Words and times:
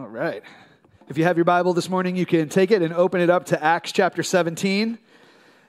All 0.00 0.08
right. 0.08 0.42
If 1.10 1.18
you 1.18 1.24
have 1.24 1.36
your 1.36 1.44
Bible 1.44 1.74
this 1.74 1.90
morning, 1.90 2.16
you 2.16 2.24
can 2.24 2.48
take 2.48 2.70
it 2.70 2.80
and 2.80 2.94
open 2.94 3.20
it 3.20 3.28
up 3.28 3.44
to 3.46 3.62
Acts 3.62 3.92
chapter 3.92 4.22
17. 4.22 4.98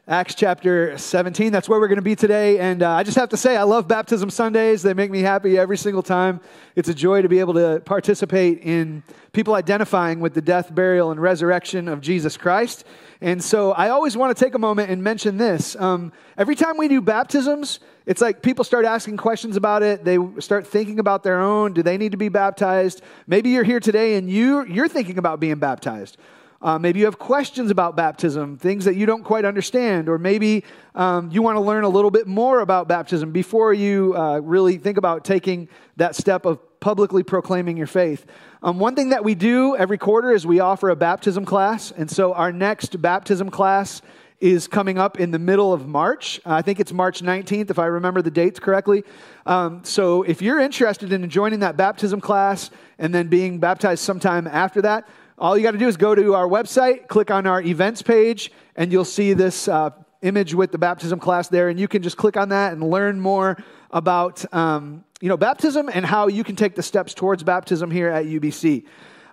Acts 0.07 0.33
chapter 0.33 0.97
17. 0.97 1.51
That's 1.51 1.69
where 1.69 1.79
we're 1.79 1.87
going 1.87 1.97
to 1.97 2.01
be 2.01 2.15
today. 2.15 2.57
And 2.57 2.81
uh, 2.81 2.89
I 2.89 3.03
just 3.03 3.17
have 3.17 3.29
to 3.29 3.37
say, 3.37 3.55
I 3.55 3.61
love 3.61 3.87
Baptism 3.87 4.31
Sundays. 4.31 4.81
They 4.81 4.95
make 4.95 5.11
me 5.11 5.19
happy 5.21 5.59
every 5.59 5.77
single 5.77 6.01
time. 6.01 6.41
It's 6.75 6.89
a 6.89 6.93
joy 6.95 7.21
to 7.21 7.29
be 7.29 7.39
able 7.39 7.53
to 7.53 7.83
participate 7.85 8.61
in 8.63 9.03
people 9.31 9.53
identifying 9.53 10.19
with 10.19 10.33
the 10.33 10.41
death, 10.41 10.73
burial, 10.73 11.11
and 11.11 11.21
resurrection 11.21 11.87
of 11.87 12.01
Jesus 12.01 12.35
Christ. 12.35 12.83
And 13.21 13.43
so 13.43 13.73
I 13.73 13.89
always 13.89 14.17
want 14.17 14.35
to 14.35 14.43
take 14.43 14.55
a 14.55 14.59
moment 14.59 14.89
and 14.89 15.03
mention 15.03 15.37
this. 15.37 15.75
Um, 15.75 16.11
every 16.35 16.55
time 16.55 16.77
we 16.77 16.87
do 16.87 16.99
baptisms, 16.99 17.79
it's 18.07 18.21
like 18.21 18.41
people 18.41 18.65
start 18.65 18.85
asking 18.85 19.17
questions 19.17 19.55
about 19.55 19.83
it. 19.83 20.03
They 20.03 20.17
start 20.39 20.65
thinking 20.65 20.97
about 20.97 21.21
their 21.21 21.39
own. 21.39 21.73
Do 21.73 21.83
they 21.83 21.99
need 21.99 22.13
to 22.13 22.17
be 22.17 22.29
baptized? 22.29 23.03
Maybe 23.27 23.51
you're 23.51 23.63
here 23.63 23.79
today 23.79 24.15
and 24.15 24.27
you, 24.27 24.65
you're 24.65 24.89
thinking 24.89 25.19
about 25.19 25.39
being 25.39 25.59
baptized. 25.59 26.17
Uh, 26.61 26.77
maybe 26.77 26.99
you 26.99 27.05
have 27.05 27.17
questions 27.17 27.71
about 27.71 27.95
baptism, 27.95 28.55
things 28.57 28.85
that 28.85 28.95
you 28.95 29.07
don't 29.07 29.23
quite 29.23 29.45
understand, 29.45 30.07
or 30.07 30.19
maybe 30.19 30.63
um, 30.93 31.31
you 31.31 31.41
want 31.41 31.55
to 31.55 31.61
learn 31.61 31.83
a 31.83 31.89
little 31.89 32.11
bit 32.11 32.27
more 32.27 32.59
about 32.59 32.87
baptism 32.87 33.31
before 33.31 33.73
you 33.73 34.15
uh, 34.15 34.39
really 34.39 34.77
think 34.77 34.97
about 34.97 35.25
taking 35.25 35.67
that 35.97 36.15
step 36.15 36.45
of 36.45 36.59
publicly 36.79 37.23
proclaiming 37.23 37.77
your 37.77 37.87
faith. 37.87 38.25
Um, 38.61 38.77
one 38.77 38.95
thing 38.95 39.09
that 39.09 39.23
we 39.23 39.33
do 39.33 39.75
every 39.75 39.97
quarter 39.97 40.31
is 40.31 40.45
we 40.45 40.59
offer 40.59 40.89
a 40.89 40.95
baptism 40.95 41.45
class, 41.45 41.91
and 41.91 42.09
so 42.09 42.33
our 42.33 42.51
next 42.51 43.01
baptism 43.01 43.49
class 43.49 44.03
is 44.39 44.67
coming 44.67 44.97
up 44.97 45.19
in 45.19 45.31
the 45.31 45.39
middle 45.39 45.71
of 45.71 45.87
March. 45.87 46.39
I 46.45 46.63
think 46.63 46.79
it's 46.79 46.91
March 46.91 47.21
19th, 47.21 47.69
if 47.69 47.77
I 47.77 47.85
remember 47.85 48.23
the 48.23 48.31
dates 48.31 48.59
correctly. 48.59 49.03
Um, 49.45 49.83
so 49.83 50.23
if 50.23 50.41
you're 50.41 50.59
interested 50.59 51.13
in 51.13 51.27
joining 51.29 51.59
that 51.59 51.77
baptism 51.77 52.21
class 52.21 52.71
and 52.97 53.13
then 53.13 53.27
being 53.27 53.59
baptized 53.59 54.03
sometime 54.03 54.47
after 54.47 54.81
that, 54.81 55.07
all 55.41 55.57
you 55.57 55.63
got 55.63 55.71
to 55.71 55.79
do 55.79 55.87
is 55.87 55.97
go 55.97 56.13
to 56.13 56.35
our 56.35 56.47
website, 56.47 57.07
click 57.07 57.31
on 57.31 57.47
our 57.47 57.63
events 57.63 58.03
page, 58.03 58.51
and 58.75 58.91
you'll 58.91 59.03
see 59.03 59.33
this 59.33 59.67
uh, 59.67 59.89
image 60.21 60.53
with 60.53 60.71
the 60.71 60.77
baptism 60.77 61.19
class 61.19 61.47
there. 61.47 61.69
And 61.69 61.79
you 61.79 61.87
can 61.87 62.03
just 62.03 62.15
click 62.15 62.37
on 62.37 62.49
that 62.49 62.73
and 62.73 62.83
learn 62.83 63.19
more 63.19 63.57
about 63.89 64.45
um, 64.53 65.03
you 65.19 65.29
know, 65.29 65.37
baptism 65.37 65.89
and 65.91 66.05
how 66.05 66.27
you 66.27 66.43
can 66.43 66.55
take 66.55 66.75
the 66.75 66.83
steps 66.83 67.15
towards 67.15 67.41
baptism 67.43 67.89
here 67.89 68.09
at 68.09 68.25
UBC. 68.25 68.85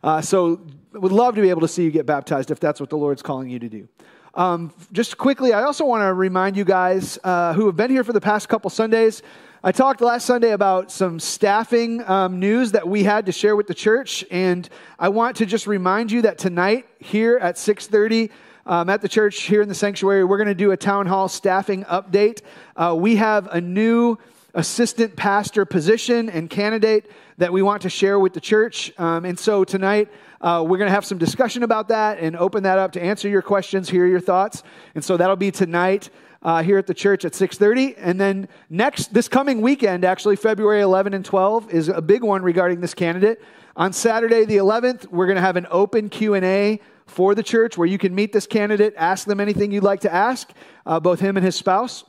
Uh, 0.02 0.22
so, 0.22 0.60
would 0.92 1.12
love 1.12 1.34
to 1.34 1.42
be 1.42 1.50
able 1.50 1.60
to 1.60 1.68
see 1.68 1.84
you 1.84 1.90
get 1.90 2.06
baptized 2.06 2.50
if 2.50 2.58
that's 2.58 2.80
what 2.80 2.88
the 2.88 2.96
Lord's 2.96 3.20
calling 3.20 3.50
you 3.50 3.58
to 3.58 3.68
do. 3.68 3.86
Um, 4.34 4.72
just 4.92 5.18
quickly, 5.18 5.52
I 5.52 5.64
also 5.64 5.84
want 5.84 6.02
to 6.02 6.14
remind 6.14 6.56
you 6.56 6.64
guys 6.64 7.18
uh, 7.22 7.52
who 7.52 7.66
have 7.66 7.76
been 7.76 7.90
here 7.90 8.04
for 8.04 8.14
the 8.14 8.20
past 8.20 8.48
couple 8.48 8.70
Sundays. 8.70 9.22
I 9.64 9.72
talked 9.72 10.00
last 10.00 10.24
Sunday 10.24 10.52
about 10.52 10.92
some 10.92 11.18
staffing 11.18 12.08
um, 12.08 12.38
news 12.38 12.70
that 12.72 12.86
we 12.86 13.02
had 13.02 13.26
to 13.26 13.32
share 13.32 13.56
with 13.56 13.66
the 13.66 13.74
church, 13.74 14.24
and 14.30 14.68
I 15.00 15.08
want 15.08 15.38
to 15.38 15.46
just 15.46 15.66
remind 15.66 16.12
you 16.12 16.22
that 16.22 16.38
tonight 16.38 16.86
here 17.00 17.38
at 17.38 17.56
6:30 17.56 18.30
um, 18.66 18.88
at 18.88 19.02
the 19.02 19.08
church 19.08 19.40
here 19.42 19.60
in 19.60 19.68
the 19.68 19.74
sanctuary, 19.74 20.22
we're 20.22 20.36
going 20.36 20.46
to 20.46 20.54
do 20.54 20.70
a 20.70 20.76
town 20.76 21.06
hall 21.06 21.28
staffing 21.28 21.82
update. 21.86 22.42
Uh, 22.76 22.94
we 22.96 23.16
have 23.16 23.48
a 23.48 23.60
new 23.60 24.16
assistant 24.54 25.16
pastor 25.16 25.64
position 25.64 26.30
and 26.30 26.48
candidate 26.48 27.10
that 27.38 27.52
we 27.52 27.60
want 27.60 27.82
to 27.82 27.90
share 27.90 28.20
with 28.20 28.34
the 28.34 28.40
church, 28.40 28.92
um, 28.96 29.24
and 29.24 29.36
so 29.36 29.64
tonight. 29.64 30.08
Uh, 30.40 30.64
we're 30.64 30.78
going 30.78 30.86
to 30.86 30.94
have 30.94 31.04
some 31.04 31.18
discussion 31.18 31.64
about 31.64 31.88
that 31.88 32.20
and 32.20 32.36
open 32.36 32.62
that 32.62 32.78
up 32.78 32.92
to 32.92 33.02
answer 33.02 33.28
your 33.28 33.42
questions, 33.42 33.90
hear 33.90 34.06
your 34.06 34.20
thoughts. 34.20 34.62
And 34.94 35.04
so 35.04 35.16
that'll 35.16 35.34
be 35.34 35.50
tonight 35.50 36.10
uh, 36.42 36.62
here 36.62 36.78
at 36.78 36.86
the 36.86 36.94
church 36.94 37.24
at 37.24 37.32
6.30 37.32 37.94
and 37.98 38.20
then 38.20 38.48
next 38.70 39.12
this 39.12 39.28
coming 39.28 39.60
weekend 39.60 40.04
actually 40.04 40.36
february 40.36 40.80
11 40.80 41.14
and 41.14 41.24
12 41.24 41.70
is 41.70 41.88
a 41.88 42.00
big 42.00 42.22
one 42.22 42.42
regarding 42.42 42.80
this 42.80 42.94
candidate. 42.94 43.42
On 43.76 43.92
saturday 43.92 44.44
the 44.44 44.56
11th 44.56 45.08
we're 45.10 45.26
going 45.26 45.36
to 45.36 45.42
have 45.42 45.56
an 45.56 45.66
open 45.70 46.08
q&a 46.08 46.80
for 47.06 47.34
the 47.34 47.42
church 47.42 47.76
where 47.76 47.88
you 47.88 47.98
can 47.98 48.14
meet 48.14 48.32
this 48.32 48.46
candidate 48.46 48.94
ask 48.96 49.26
them 49.26 49.40
anything 49.40 49.72
you'd 49.72 49.82
like 49.82 50.00
to 50.00 50.12
ask 50.12 50.50
uh, 50.86 51.00
both 51.00 51.20
him 51.20 51.36
and 51.36 51.44
his 51.44 51.56
spouse. 51.56 52.04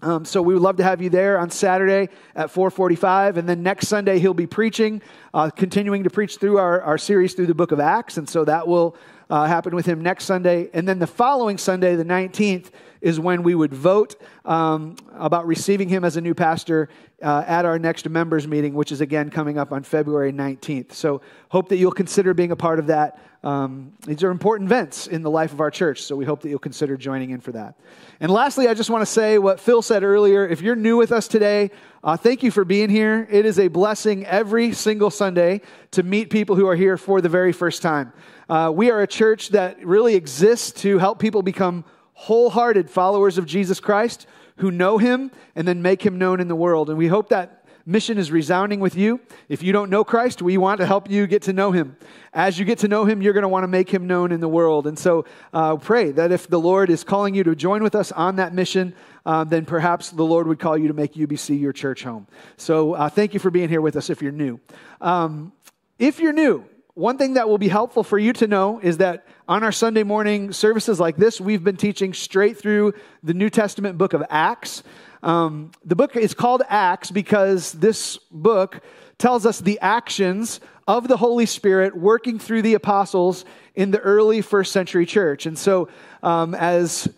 Um, 0.00 0.24
so 0.24 0.40
we 0.40 0.54
would 0.54 0.62
love 0.62 0.76
to 0.76 0.84
have 0.84 1.02
you 1.02 1.10
there 1.10 1.40
on 1.40 1.50
Saturday 1.50 2.08
at 2.36 2.52
4:45, 2.52 3.36
and 3.36 3.48
then 3.48 3.64
next 3.64 3.88
Sunday 3.88 4.20
he'll 4.20 4.32
be 4.32 4.46
preaching, 4.46 5.02
uh, 5.34 5.50
continuing 5.50 6.04
to 6.04 6.10
preach 6.10 6.36
through 6.36 6.58
our, 6.58 6.80
our 6.82 6.98
series 6.98 7.34
through 7.34 7.46
the 7.46 7.54
Book 7.54 7.72
of 7.72 7.80
Acts, 7.80 8.16
and 8.16 8.28
so 8.28 8.44
that 8.44 8.68
will 8.68 8.96
uh, 9.28 9.46
happen 9.46 9.74
with 9.74 9.86
him 9.86 10.00
next 10.00 10.26
Sunday. 10.26 10.70
And 10.72 10.86
then 10.86 11.00
the 11.00 11.08
following 11.08 11.58
Sunday, 11.58 11.96
the 11.96 12.04
19th, 12.04 12.70
is 13.00 13.20
when 13.20 13.42
we 13.42 13.54
would 13.54 13.72
vote 13.72 14.16
um, 14.44 14.96
about 15.14 15.46
receiving 15.46 15.88
him 15.88 16.04
as 16.04 16.16
a 16.16 16.20
new 16.20 16.34
pastor 16.34 16.88
uh, 17.22 17.44
at 17.46 17.64
our 17.64 17.78
next 17.78 18.08
members 18.08 18.46
meeting, 18.46 18.74
which 18.74 18.92
is 18.92 19.00
again 19.00 19.30
coming 19.30 19.58
up 19.58 19.72
on 19.72 19.82
February 19.82 20.32
19th. 20.32 20.92
So, 20.92 21.20
hope 21.48 21.68
that 21.70 21.76
you'll 21.76 21.92
consider 21.92 22.34
being 22.34 22.52
a 22.52 22.56
part 22.56 22.78
of 22.78 22.86
that. 22.88 23.20
Um, 23.44 23.92
these 24.04 24.24
are 24.24 24.30
important 24.30 24.68
events 24.68 25.06
in 25.06 25.22
the 25.22 25.30
life 25.30 25.52
of 25.52 25.60
our 25.60 25.70
church, 25.70 26.02
so 26.02 26.16
we 26.16 26.24
hope 26.24 26.42
that 26.42 26.48
you'll 26.48 26.58
consider 26.58 26.96
joining 26.96 27.30
in 27.30 27.40
for 27.40 27.52
that. 27.52 27.78
And 28.20 28.32
lastly, 28.32 28.66
I 28.66 28.74
just 28.74 28.90
want 28.90 29.02
to 29.02 29.06
say 29.06 29.38
what 29.38 29.60
Phil 29.60 29.80
said 29.80 30.02
earlier. 30.02 30.46
If 30.46 30.60
you're 30.60 30.74
new 30.74 30.96
with 30.96 31.12
us 31.12 31.28
today, 31.28 31.70
uh, 32.02 32.16
thank 32.16 32.42
you 32.42 32.50
for 32.50 32.64
being 32.64 32.90
here. 32.90 33.28
It 33.30 33.46
is 33.46 33.60
a 33.60 33.68
blessing 33.68 34.26
every 34.26 34.72
single 34.72 35.10
Sunday 35.10 35.60
to 35.92 36.02
meet 36.02 36.30
people 36.30 36.56
who 36.56 36.66
are 36.66 36.74
here 36.74 36.96
for 36.96 37.20
the 37.20 37.28
very 37.28 37.52
first 37.52 37.80
time. 37.80 38.12
Uh, 38.48 38.72
we 38.74 38.90
are 38.90 39.02
a 39.02 39.06
church 39.06 39.50
that 39.50 39.84
really 39.84 40.14
exists 40.14 40.72
to 40.82 40.98
help 40.98 41.20
people 41.20 41.42
become 41.42 41.84
wholehearted 42.18 42.90
followers 42.90 43.38
of 43.38 43.46
Jesus 43.46 43.78
Christ 43.78 44.26
who 44.56 44.72
know 44.72 44.98
him 44.98 45.30
and 45.54 45.68
then 45.68 45.82
make 45.82 46.04
him 46.04 46.18
known 46.18 46.40
in 46.40 46.48
the 46.48 46.56
world. 46.56 46.90
And 46.90 46.98
we 46.98 47.06
hope 47.06 47.28
that 47.28 47.64
mission 47.86 48.18
is 48.18 48.32
resounding 48.32 48.80
with 48.80 48.96
you. 48.96 49.20
If 49.48 49.62
you 49.62 49.72
don't 49.72 49.88
know 49.88 50.02
Christ, 50.02 50.42
we 50.42 50.58
want 50.58 50.80
to 50.80 50.86
help 50.86 51.08
you 51.08 51.28
get 51.28 51.42
to 51.42 51.52
know 51.52 51.70
him. 51.70 51.96
As 52.34 52.58
you 52.58 52.64
get 52.64 52.80
to 52.80 52.88
know 52.88 53.04
him, 53.04 53.22
you're 53.22 53.34
going 53.34 53.42
to 53.42 53.48
want 53.48 53.62
to 53.62 53.68
make 53.68 53.88
him 53.88 54.08
known 54.08 54.32
in 54.32 54.40
the 54.40 54.48
world. 54.48 54.88
And 54.88 54.98
so 54.98 55.26
uh, 55.52 55.76
pray 55.76 56.10
that 56.10 56.32
if 56.32 56.48
the 56.48 56.58
Lord 56.58 56.90
is 56.90 57.04
calling 57.04 57.36
you 57.36 57.44
to 57.44 57.54
join 57.54 57.84
with 57.84 57.94
us 57.94 58.10
on 58.10 58.34
that 58.36 58.52
mission, 58.52 58.94
uh, 59.24 59.44
then 59.44 59.64
perhaps 59.64 60.10
the 60.10 60.24
Lord 60.24 60.48
would 60.48 60.58
call 60.58 60.76
you 60.76 60.88
to 60.88 60.94
make 60.94 61.14
UBC 61.14 61.58
your 61.60 61.72
church 61.72 62.02
home. 62.02 62.26
So 62.56 62.94
uh, 62.94 63.08
thank 63.08 63.32
you 63.32 63.38
for 63.38 63.52
being 63.52 63.68
here 63.68 63.80
with 63.80 63.94
us 63.94 64.10
if 64.10 64.22
you're 64.22 64.32
new. 64.32 64.58
Um, 65.00 65.52
if 66.00 66.18
you're 66.18 66.32
new, 66.32 66.64
one 66.98 67.16
thing 67.16 67.34
that 67.34 67.48
will 67.48 67.58
be 67.58 67.68
helpful 67.68 68.02
for 68.02 68.18
you 68.18 68.32
to 68.32 68.48
know 68.48 68.80
is 68.80 68.96
that 68.96 69.24
on 69.46 69.62
our 69.62 69.70
Sunday 69.70 70.02
morning 70.02 70.52
services 70.52 70.98
like 70.98 71.16
this, 71.16 71.40
we've 71.40 71.62
been 71.62 71.76
teaching 71.76 72.12
straight 72.12 72.58
through 72.58 72.92
the 73.22 73.32
New 73.32 73.50
Testament 73.50 73.96
book 73.96 74.14
of 74.14 74.24
Acts. 74.28 74.82
Um, 75.22 75.70
the 75.84 75.94
book 75.94 76.16
is 76.16 76.34
called 76.34 76.62
Acts 76.68 77.12
because 77.12 77.70
this 77.70 78.16
book 78.32 78.80
tells 79.16 79.46
us 79.46 79.60
the 79.60 79.78
actions 79.78 80.58
of 80.88 81.06
the 81.06 81.16
Holy 81.16 81.46
Spirit 81.46 81.96
working 81.96 82.40
through 82.40 82.62
the 82.62 82.74
apostles 82.74 83.44
in 83.76 83.92
the 83.92 84.00
early 84.00 84.42
first 84.42 84.72
century 84.72 85.06
church. 85.06 85.46
And 85.46 85.56
so, 85.56 85.88
um, 86.24 86.52
as, 86.56 87.08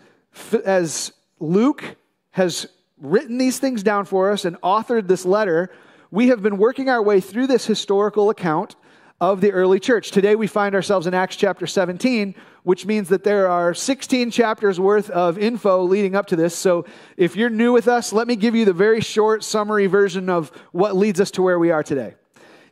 as 0.63 1.11
Luke 1.39 1.97
has 2.33 2.67
written 2.99 3.39
these 3.39 3.59
things 3.59 3.83
down 3.83 4.05
for 4.05 4.31
us 4.31 4.45
and 4.45 4.61
authored 4.61 5.09
this 5.09 5.25
letter, 5.25 5.73
we 6.11 6.29
have 6.29 6.43
been 6.43 6.59
working 6.59 6.91
our 6.91 7.03
way 7.03 7.23
through 7.23 7.47
this 7.47 7.65
historical 7.65 8.29
account 8.29 8.77
of 9.21 9.41
the 9.43 9.53
early 9.53 9.79
church. 9.79 10.11
Today 10.11 10.35
we 10.35 10.47
find 10.47 10.75
ourselves 10.75 11.07
in 11.07 11.13
Acts 11.13 11.37
chapter 11.37 11.67
17, 11.67 12.35
which 12.63 12.87
means 12.87 13.11
that 13.11 13.23
there 13.23 13.49
are 13.49 13.75
16 13.75 14.31
chapters 14.31 14.81
worth 14.81 15.11
of 15.11 15.37
info 15.37 15.83
leading 15.83 16.17
up 16.17 16.27
to 16.29 16.37
this. 16.37 16.55
So 16.55 16.87
if 17.19 17.37
you're 17.37 17.51
new 17.51 17.73
with 17.73 17.87
us, 17.87 18.13
let 18.13 18.27
me 18.27 18.37
give 18.37 18.55
you 18.55 18.65
the 18.65 18.73
very 18.73 19.03
short 19.03 19.45
summary 19.45 19.87
version 19.87 20.31
of 20.31 20.51
what 20.73 20.97
leads 20.97 21.21
us 21.21 21.31
to 21.33 21.43
where 21.43 21.59
we 21.59 21.71
are 21.71 21.83
today. 21.83 22.15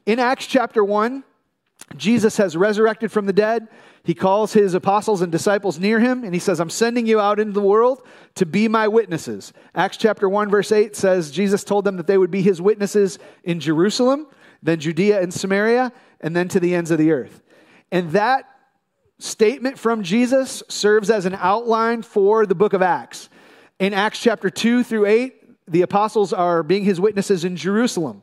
In 0.06 0.18
Acts 0.18 0.46
chapter 0.46 0.82
1, 0.82 1.22
Jesus 1.96 2.38
has 2.38 2.56
resurrected 2.56 3.12
from 3.12 3.26
the 3.26 3.32
dead. 3.32 3.68
He 4.02 4.14
calls 4.14 4.54
his 4.54 4.72
apostles 4.72 5.20
and 5.20 5.30
disciples 5.30 5.78
near 5.78 6.00
him, 6.00 6.24
and 6.24 6.32
he 6.32 6.40
says, 6.40 6.60
I'm 6.60 6.70
sending 6.70 7.06
you 7.06 7.20
out 7.20 7.38
into 7.38 7.52
the 7.52 7.60
world 7.60 8.00
to 8.36 8.46
be 8.46 8.68
my 8.68 8.88
witnesses. 8.88 9.52
Acts 9.74 9.98
chapter 9.98 10.28
1, 10.28 10.48
verse 10.48 10.72
8 10.72 10.96
says, 10.96 11.30
Jesus 11.30 11.62
told 11.62 11.84
them 11.84 11.98
that 11.98 12.06
they 12.06 12.16
would 12.16 12.30
be 12.30 12.40
his 12.40 12.60
witnesses 12.60 13.18
in 13.44 13.60
Jerusalem, 13.60 14.26
then 14.62 14.80
Judea 14.80 15.20
and 15.20 15.32
Samaria, 15.32 15.92
and 16.20 16.34
then 16.34 16.48
to 16.48 16.60
the 16.60 16.74
ends 16.74 16.90
of 16.90 16.98
the 16.98 17.12
earth. 17.12 17.42
And 17.90 18.10
that 18.12 18.44
statement 19.18 19.78
from 19.78 20.02
Jesus 20.02 20.62
serves 20.68 21.10
as 21.10 21.26
an 21.26 21.34
outline 21.34 22.02
for 22.02 22.46
the 22.46 22.54
book 22.54 22.72
of 22.72 22.82
Acts. 22.82 23.28
In 23.78 23.94
Acts 23.94 24.20
chapter 24.20 24.50
2 24.50 24.84
through 24.84 25.06
8, 25.06 25.34
the 25.68 25.82
apostles 25.82 26.32
are 26.32 26.62
being 26.62 26.84
his 26.84 27.00
witnesses 27.00 27.44
in 27.44 27.56
Jerusalem. 27.56 28.22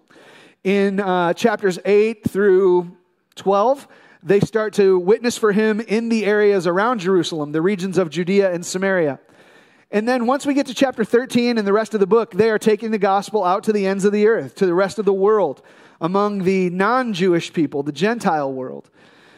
In 0.64 1.00
uh, 1.00 1.34
chapters 1.34 1.80
8 1.86 2.30
through 2.30 2.96
12, 3.36 3.88
they 4.24 4.40
start 4.40 4.74
to 4.74 4.98
witness 4.98 5.38
for 5.38 5.52
him 5.52 5.80
in 5.80 6.10
the 6.10 6.26
areas 6.26 6.66
around 6.66 7.00
Jerusalem, 7.00 7.52
the 7.52 7.62
regions 7.62 7.98
of 7.98 8.10
Judea 8.10 8.52
and 8.52 8.66
Samaria. 8.66 9.20
And 9.92 10.08
then 10.08 10.26
once 10.26 10.46
we 10.46 10.56
get 10.56 10.66
to 10.66 10.74
chapter 10.74 11.06
13 11.06 11.58
and 11.58 11.68
the 11.68 11.74
rest 11.74 11.94
of 11.94 12.00
the 12.00 12.08
book, 12.08 12.32
they 12.32 12.50
are 12.50 12.58
taking 12.58 12.92
the 12.92 12.98
gospel 12.98 13.44
out 13.44 13.64
to 13.66 13.74
the 13.74 13.86
ends 13.86 14.04
of 14.04 14.12
the 14.12 14.28
earth, 14.28 14.56
to 14.56 14.66
the 14.66 14.74
rest 14.74 14.98
of 14.98 15.06
the 15.06 15.14
world 15.14 15.62
among 16.02 16.44
the 16.44 16.70
non 16.70 17.14
Jewish 17.14 17.54
people, 17.54 17.84
the 17.84 17.92
Gentile 17.92 18.52
world. 18.52 18.90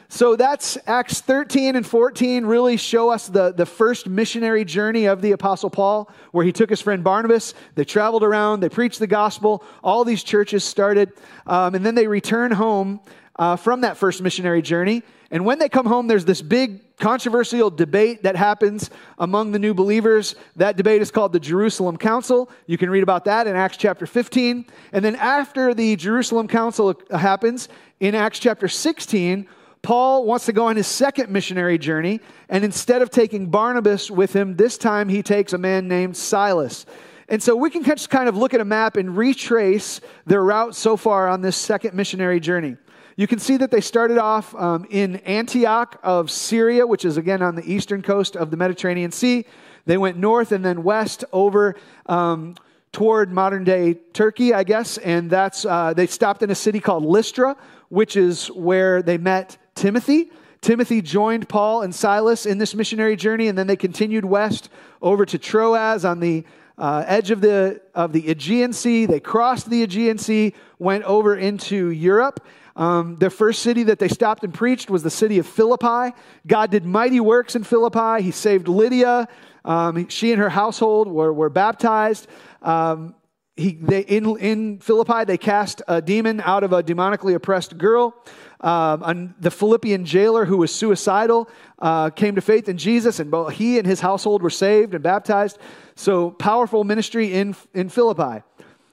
So 0.10 0.38
that's 0.38 0.78
Acts 0.88 1.20
13 1.20 1.76
and 1.76 1.86
14 1.86 2.46
really 2.46 2.78
show 2.78 3.10
us 3.10 3.28
the, 3.28 3.52
the 3.52 3.66
first 3.66 4.08
missionary 4.08 4.64
journey 4.64 5.06
of 5.06 5.22
the 5.22 5.34
Apostle 5.34 5.70
Paul, 5.70 6.10
where 6.32 6.46
he 6.46 6.54
took 6.54 6.70
his 6.70 6.82
friend 6.82 7.04
Barnabas. 7.04 7.54
They 7.76 7.84
traveled 7.84 8.24
around, 8.24 8.62
they 8.62 8.70
preached 8.70 9.00
the 9.00 9.08
gospel. 9.08 9.64
All 9.84 10.06
these 10.06 10.24
churches 10.24 10.64
started, 10.64 11.12
um, 11.46 11.76
and 11.76 11.86
then 11.86 11.96
they 11.96 12.08
return 12.08 12.52
home 12.52 13.02
uh, 13.36 13.58
from 13.58 13.82
that 13.82 13.98
first 13.98 14.22
missionary 14.22 14.62
journey. 14.62 15.04
And 15.30 15.44
when 15.44 15.60
they 15.60 15.68
come 15.68 15.86
home, 15.86 16.08
there's 16.08 16.26
this 16.26 16.42
big 16.42 16.82
controversial 17.00 17.70
debate 17.70 18.24
that 18.24 18.36
happens 18.36 18.90
among 19.20 19.52
the 19.52 19.60
new 19.60 19.74
believers. 19.74 20.36
That 20.56 20.78
debate 20.78 21.02
is 21.02 21.12
called 21.12 21.32
the 21.32 21.40
Jerusalem 21.40 21.98
Council. 21.98 22.50
You 22.66 22.78
can 22.78 22.90
read 22.90 23.04
about 23.04 23.26
that 23.26 23.48
in 23.48 23.56
Acts 23.56 23.78
chapter 23.78 24.06
15. 24.06 24.66
And 24.92 25.06
then 25.06 25.16
after 25.16 25.74
the 25.74 25.96
Jerusalem 25.96 26.48
Council 26.48 27.00
happens, 27.12 27.70
in 28.00 28.16
Acts 28.16 28.40
chapter 28.40 28.68
16, 28.68 29.48
Paul 29.82 30.26
wants 30.26 30.46
to 30.48 30.54
go 30.54 30.68
on 30.68 30.76
his 30.76 30.88
second 30.88 31.30
missionary 31.30 31.78
journey. 31.78 32.20
And 32.50 32.64
instead 32.64 33.02
of 33.02 33.10
taking 33.10 33.50
Barnabas 33.50 34.10
with 34.10 34.34
him, 34.34 34.56
this 34.56 34.78
time 34.78 35.08
he 35.08 35.22
takes 35.22 35.54
a 35.54 35.58
man 35.58 35.88
named 35.88 36.18
Silas. 36.18 36.86
And 37.30 37.44
so 37.44 37.56
we 37.56 37.70
can 37.70 37.84
just 37.84 38.10
kind 38.10 38.30
of 38.30 38.38
look 38.38 38.54
at 38.54 38.62
a 38.62 38.66
map 38.66 38.96
and 38.96 39.16
retrace 39.18 40.00
their 40.26 40.44
route 40.44 40.76
so 40.76 40.96
far 40.96 41.28
on 41.28 41.42
this 41.42 41.58
second 41.58 41.94
missionary 41.94 42.40
journey. 42.40 42.78
You 43.20 43.26
can 43.26 43.40
see 43.40 43.58
that 43.58 43.72
they 43.72 43.82
started 43.82 44.20
off 44.20 44.54
um, 44.54 44.86
in 44.92 45.16
Antioch 45.18 46.00
of 46.04 46.30
Syria, 46.30 46.86
which 46.86 47.04
is 47.04 47.18
again 47.18 47.42
on 47.42 47.56
the 47.56 47.64
eastern 47.66 48.04
coast 48.04 48.36
of 48.36 48.52
the 48.52 48.58
Mediterranean 48.58 49.12
Sea. 49.12 49.44
They 49.88 49.98
went 49.98 50.18
north 50.18 50.52
and 50.52 50.64
then 50.64 50.84
west 50.84 51.26
over 51.34 51.76
um, 52.06 52.54
toward 52.92 53.32
modern 53.32 53.64
day 53.64 53.96
Turkey, 54.14 54.54
I 54.54 54.64
guess, 54.64 55.00
and 55.00 55.32
that's 55.32 55.66
uh, 55.66 55.96
they 55.96 56.06
stopped 56.06 56.44
in 56.44 56.52
a 56.52 56.56
city 56.56 56.80
called 56.80 57.04
Lystra, 57.04 57.58
which 57.90 58.16
is 58.16 58.52
where 58.52 59.02
they 59.02 59.18
met 59.18 59.58
Timothy. 59.74 60.30
Timothy 60.62 61.02
joined 61.02 61.50
Paul 61.50 61.82
and 61.82 61.96
Silas 61.96 62.46
in 62.46 62.60
this 62.60 62.76
missionary 62.76 63.16
journey, 63.16 63.48
and 63.48 63.58
then 63.58 63.66
they 63.66 63.76
continued 63.76 64.26
west 64.26 64.70
over 65.02 65.26
to 65.26 65.40
Troas 65.40 66.06
on 66.06 66.20
the 66.20 66.46
uh, 66.78 67.04
edge 67.08 67.32
of 67.32 67.42
the, 67.42 67.82
of 67.96 68.14
the 68.14 68.30
Aegean 68.30 68.74
Sea. 68.74 69.08
They 69.08 69.20
crossed 69.20 69.72
the 69.72 69.82
Aegean 69.82 70.20
Sea, 70.20 70.54
went 70.78 71.04
over 71.06 71.36
into 71.36 71.90
Europe, 71.90 72.46
um, 72.78 73.16
the 73.16 73.32
first 73.32 73.64
city 73.64 73.84
that 73.84 73.98
they 73.98 74.08
stopped 74.08 74.44
and 74.44 74.54
preached 74.54 74.90
was 74.90 75.02
the 75.02 75.10
city 75.10 75.40
of 75.40 75.48
Philippi. 75.48 76.16
God 76.46 76.70
did 76.70 76.86
mighty 76.86 77.20
works 77.20 77.56
in 77.56 77.64
Philippi. 77.64 78.22
He 78.22 78.30
saved 78.30 78.68
Lydia. 78.68 79.28
Um, 79.66 80.08
she 80.10 80.32
and 80.32 80.40
her 80.40 80.50
household 80.50 81.08
were, 81.08 81.34
were 81.34 81.50
baptized. 81.50 82.28
Um, 82.62 83.16
he, 83.56 83.72
they, 83.74 84.02
in, 84.02 84.38
in 84.38 84.80
Philippi, 84.80 85.26
they 85.26 85.40
cast 85.40 85.82
a 85.88 86.00
demon 86.04 86.40
out 86.42 86.64
of 86.64 86.72
a 86.72 86.84
demonically 86.84 87.34
oppressed 87.34 87.80
girl. 87.80 88.16
Um, 88.62 89.34
the 89.40 89.52
Philippian 89.52 90.06
jailer 90.06 90.46
who 90.46 90.58
was 90.58 90.74
suicidal 90.74 91.50
uh, 91.80 92.12
came 92.12 92.36
to 92.36 92.42
faith 92.42 92.70
in 92.70 92.78
Jesus, 92.78 93.20
and 93.20 93.32
both 93.32 93.54
he 93.54 93.80
and 93.80 93.88
his 93.88 94.00
household 94.00 94.44
were 94.44 94.52
saved 94.52 94.94
and 94.94 95.04
baptized. 95.04 95.58
So, 95.96 96.30
powerful 96.32 96.84
ministry 96.84 97.34
in, 97.34 97.56
in 97.74 97.90
Philippi. 97.90 98.44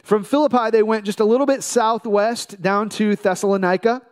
From 0.04 0.22
Philippi, 0.22 0.70
they 0.70 0.82
went 0.82 1.06
just 1.06 1.20
a 1.20 1.24
little 1.24 1.46
bit 1.46 1.62
southwest 1.62 2.60
down 2.60 2.90
to 2.90 3.16
Thessalonica. 3.16 4.02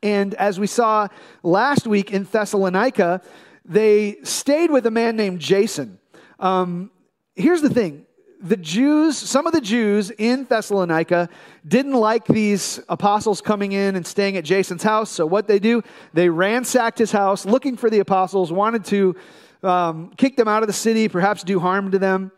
And 0.00 0.34
as 0.34 0.60
we 0.60 0.68
saw 0.68 1.08
last 1.42 1.84
week 1.84 2.12
in 2.12 2.22
Thessalonica, 2.22 3.20
they 3.64 4.18
stayed 4.22 4.70
with 4.70 4.86
a 4.86 4.90
man 4.92 5.16
named 5.16 5.40
Jason. 5.40 5.98
Um, 6.38 6.92
here's 7.34 7.60
the 7.60 7.70
thing 7.70 8.06
the 8.40 8.56
Jews, 8.56 9.16
some 9.16 9.48
of 9.48 9.52
the 9.52 9.60
Jews 9.60 10.12
in 10.12 10.44
Thessalonica 10.44 11.28
didn't 11.66 11.94
like 11.94 12.26
these 12.26 12.78
apostles 12.88 13.40
coming 13.40 13.72
in 13.72 13.96
and 13.96 14.06
staying 14.06 14.36
at 14.36 14.44
Jason's 14.44 14.84
house. 14.84 15.10
So, 15.10 15.26
what 15.26 15.48
they 15.48 15.58
do, 15.58 15.82
they 16.12 16.28
ransacked 16.28 17.00
his 17.00 17.10
house 17.10 17.44
looking 17.44 17.76
for 17.76 17.90
the 17.90 17.98
apostles, 17.98 18.52
wanted 18.52 18.84
to 18.86 19.16
um, 19.64 20.12
kick 20.16 20.36
them 20.36 20.46
out 20.46 20.62
of 20.62 20.68
the 20.68 20.72
city, 20.72 21.08
perhaps 21.08 21.42
do 21.42 21.58
harm 21.58 21.90
to 21.90 21.98
them. 21.98 22.30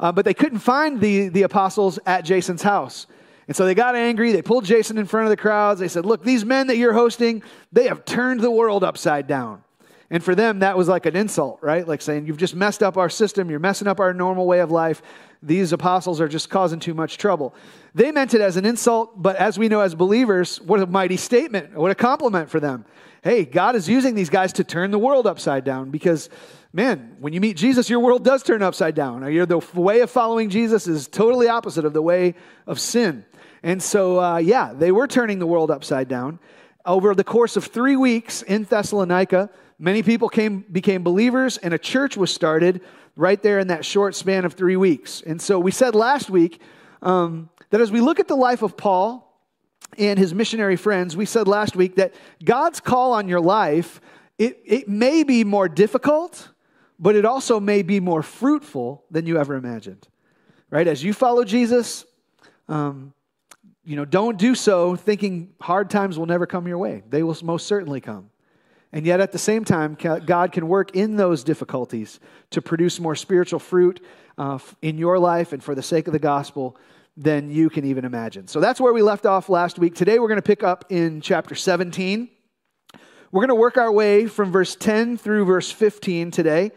Uh, 0.00 0.12
but 0.12 0.24
they 0.24 0.34
couldn't 0.34 0.58
find 0.58 1.00
the, 1.00 1.28
the 1.28 1.42
apostles 1.42 1.98
at 2.06 2.24
Jason's 2.24 2.62
house. 2.62 3.06
And 3.48 3.56
so 3.56 3.64
they 3.64 3.74
got 3.74 3.96
angry. 3.96 4.32
They 4.32 4.42
pulled 4.42 4.64
Jason 4.64 4.98
in 4.98 5.06
front 5.06 5.26
of 5.26 5.30
the 5.30 5.36
crowds. 5.36 5.80
They 5.80 5.88
said, 5.88 6.06
Look, 6.06 6.24
these 6.24 6.44
men 6.44 6.68
that 6.68 6.76
you're 6.76 6.92
hosting, 6.92 7.42
they 7.72 7.88
have 7.88 8.04
turned 8.04 8.40
the 8.40 8.50
world 8.50 8.84
upside 8.84 9.26
down. 9.26 9.62
And 10.10 10.22
for 10.22 10.34
them, 10.34 10.58
that 10.58 10.76
was 10.76 10.88
like 10.88 11.06
an 11.06 11.16
insult, 11.16 11.58
right? 11.62 11.86
Like 11.86 12.02
saying, 12.02 12.26
You've 12.26 12.36
just 12.36 12.54
messed 12.54 12.82
up 12.82 12.96
our 12.96 13.08
system. 13.08 13.50
You're 13.50 13.58
messing 13.58 13.88
up 13.88 13.98
our 13.98 14.14
normal 14.14 14.46
way 14.46 14.60
of 14.60 14.70
life. 14.70 15.02
These 15.42 15.72
apostles 15.72 16.20
are 16.20 16.28
just 16.28 16.50
causing 16.50 16.78
too 16.78 16.94
much 16.94 17.18
trouble. 17.18 17.54
They 17.94 18.12
meant 18.12 18.32
it 18.32 18.40
as 18.40 18.56
an 18.56 18.64
insult, 18.64 19.20
but 19.20 19.36
as 19.36 19.58
we 19.58 19.68
know 19.68 19.80
as 19.80 19.94
believers, 19.94 20.60
what 20.60 20.80
a 20.80 20.86
mighty 20.86 21.16
statement. 21.16 21.74
What 21.74 21.90
a 21.90 21.96
compliment 21.96 22.48
for 22.48 22.60
them. 22.60 22.84
Hey, 23.22 23.44
God 23.44 23.74
is 23.74 23.88
using 23.88 24.14
these 24.14 24.30
guys 24.30 24.52
to 24.54 24.64
turn 24.64 24.92
the 24.92 24.98
world 24.98 25.26
upside 25.26 25.64
down 25.64 25.90
because 25.90 26.28
man, 26.72 27.16
when 27.20 27.32
you 27.32 27.40
meet 27.40 27.56
Jesus, 27.56 27.90
your 27.90 28.00
world 28.00 28.24
does 28.24 28.42
turn 28.42 28.62
upside 28.62 28.94
down. 28.94 29.30
You're, 29.32 29.46
the 29.46 29.58
way 29.74 30.00
of 30.00 30.10
following 30.10 30.48
Jesus 30.48 30.86
is 30.86 31.06
totally 31.06 31.48
opposite 31.48 31.84
of 31.84 31.92
the 31.92 32.02
way 32.02 32.34
of 32.66 32.80
sin. 32.80 33.24
And 33.62 33.82
so, 33.82 34.20
uh, 34.20 34.38
yeah, 34.38 34.72
they 34.74 34.90
were 34.90 35.06
turning 35.06 35.38
the 35.38 35.46
world 35.46 35.70
upside 35.70 36.08
down. 36.08 36.38
Over 36.84 37.14
the 37.14 37.24
course 37.24 37.56
of 37.56 37.66
three 37.66 37.96
weeks 37.96 38.42
in 38.42 38.64
Thessalonica, 38.64 39.50
many 39.78 40.02
people 40.02 40.28
came, 40.28 40.64
became 40.72 41.02
believers, 41.02 41.58
and 41.58 41.72
a 41.74 41.78
church 41.78 42.16
was 42.16 42.32
started 42.32 42.80
right 43.14 43.40
there 43.42 43.58
in 43.58 43.68
that 43.68 43.84
short 43.84 44.14
span 44.14 44.44
of 44.44 44.54
three 44.54 44.76
weeks. 44.76 45.22
And 45.24 45.40
so, 45.40 45.60
we 45.60 45.70
said 45.70 45.94
last 45.94 46.30
week 46.30 46.60
um, 47.02 47.50
that 47.70 47.80
as 47.80 47.92
we 47.92 48.00
look 48.00 48.18
at 48.18 48.28
the 48.28 48.34
life 48.34 48.62
of 48.62 48.76
Paul 48.76 49.28
and 49.98 50.18
his 50.18 50.34
missionary 50.34 50.76
friends, 50.76 51.16
we 51.16 51.26
said 51.26 51.46
last 51.46 51.76
week 51.76 51.96
that 51.96 52.14
God's 52.42 52.80
call 52.80 53.12
on 53.12 53.28
your 53.28 53.40
life, 53.40 54.00
it, 54.38 54.60
it 54.64 54.88
may 54.88 55.22
be 55.22 55.44
more 55.44 55.68
difficult 55.68 56.48
but 57.02 57.16
it 57.16 57.24
also 57.24 57.58
may 57.58 57.82
be 57.82 57.98
more 57.98 58.22
fruitful 58.22 59.04
than 59.10 59.26
you 59.26 59.36
ever 59.36 59.56
imagined. 59.56 60.06
Right? 60.70 60.86
As 60.86 61.02
you 61.02 61.12
follow 61.12 61.44
Jesus, 61.44 62.06
um, 62.68 63.12
you 63.84 63.96
know, 63.96 64.04
don't 64.04 64.38
do 64.38 64.54
so 64.54 64.94
thinking 64.94 65.52
hard 65.60 65.90
times 65.90 66.16
will 66.16 66.26
never 66.26 66.46
come 66.46 66.68
your 66.68 66.78
way. 66.78 67.02
They 67.10 67.24
will 67.24 67.36
most 67.42 67.66
certainly 67.66 68.00
come. 68.00 68.30
And 68.92 69.04
yet, 69.04 69.20
at 69.20 69.32
the 69.32 69.38
same 69.38 69.64
time, 69.64 69.94
God 69.96 70.52
can 70.52 70.68
work 70.68 70.94
in 70.94 71.16
those 71.16 71.42
difficulties 71.42 72.20
to 72.50 72.62
produce 72.62 73.00
more 73.00 73.16
spiritual 73.16 73.58
fruit 73.58 74.04
uh, 74.38 74.58
in 74.80 74.96
your 74.96 75.18
life 75.18 75.52
and 75.52 75.64
for 75.64 75.74
the 75.74 75.82
sake 75.82 76.06
of 76.06 76.12
the 76.12 76.18
gospel 76.18 76.76
than 77.16 77.50
you 77.50 77.68
can 77.68 77.84
even 77.84 78.04
imagine. 78.04 78.46
So 78.46 78.60
that's 78.60 78.80
where 78.80 78.92
we 78.92 79.02
left 79.02 79.26
off 79.26 79.48
last 79.48 79.78
week. 79.78 79.94
Today, 79.94 80.18
we're 80.18 80.28
going 80.28 80.36
to 80.36 80.42
pick 80.42 80.62
up 80.62 80.84
in 80.90 81.20
chapter 81.20 81.54
17. 81.54 82.28
We're 83.32 83.40
going 83.40 83.48
to 83.48 83.54
work 83.54 83.78
our 83.78 83.90
way 83.90 84.26
from 84.26 84.52
verse 84.52 84.76
10 84.76 85.16
through 85.16 85.46
verse 85.46 85.72
15 85.72 86.30
today. 86.30 86.70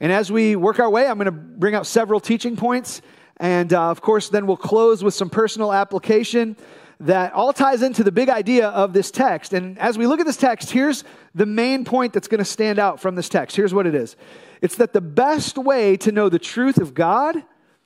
And 0.00 0.10
as 0.10 0.32
we 0.32 0.56
work 0.56 0.80
our 0.80 0.90
way, 0.90 1.06
I'm 1.06 1.18
going 1.18 1.26
to 1.26 1.30
bring 1.30 1.76
out 1.76 1.86
several 1.86 2.18
teaching 2.18 2.56
points. 2.56 3.00
And 3.36 3.72
uh, 3.72 3.92
of 3.92 4.00
course, 4.00 4.28
then 4.28 4.48
we'll 4.48 4.56
close 4.56 5.04
with 5.04 5.14
some 5.14 5.30
personal 5.30 5.72
application 5.72 6.56
that 6.98 7.32
all 7.32 7.52
ties 7.52 7.82
into 7.82 8.02
the 8.02 8.10
big 8.10 8.28
idea 8.28 8.70
of 8.70 8.92
this 8.92 9.12
text. 9.12 9.52
And 9.52 9.78
as 9.78 9.96
we 9.96 10.08
look 10.08 10.18
at 10.18 10.26
this 10.26 10.36
text, 10.36 10.72
here's 10.72 11.04
the 11.36 11.46
main 11.46 11.84
point 11.84 12.12
that's 12.12 12.26
going 12.26 12.40
to 12.40 12.44
stand 12.44 12.80
out 12.80 12.98
from 12.98 13.14
this 13.14 13.28
text. 13.28 13.54
Here's 13.54 13.72
what 13.72 13.86
it 13.86 13.94
is 13.94 14.16
it's 14.60 14.74
that 14.76 14.92
the 14.92 15.00
best 15.00 15.56
way 15.58 15.96
to 15.98 16.10
know 16.10 16.28
the 16.28 16.40
truth 16.40 16.78
of 16.78 16.92
God 16.92 17.36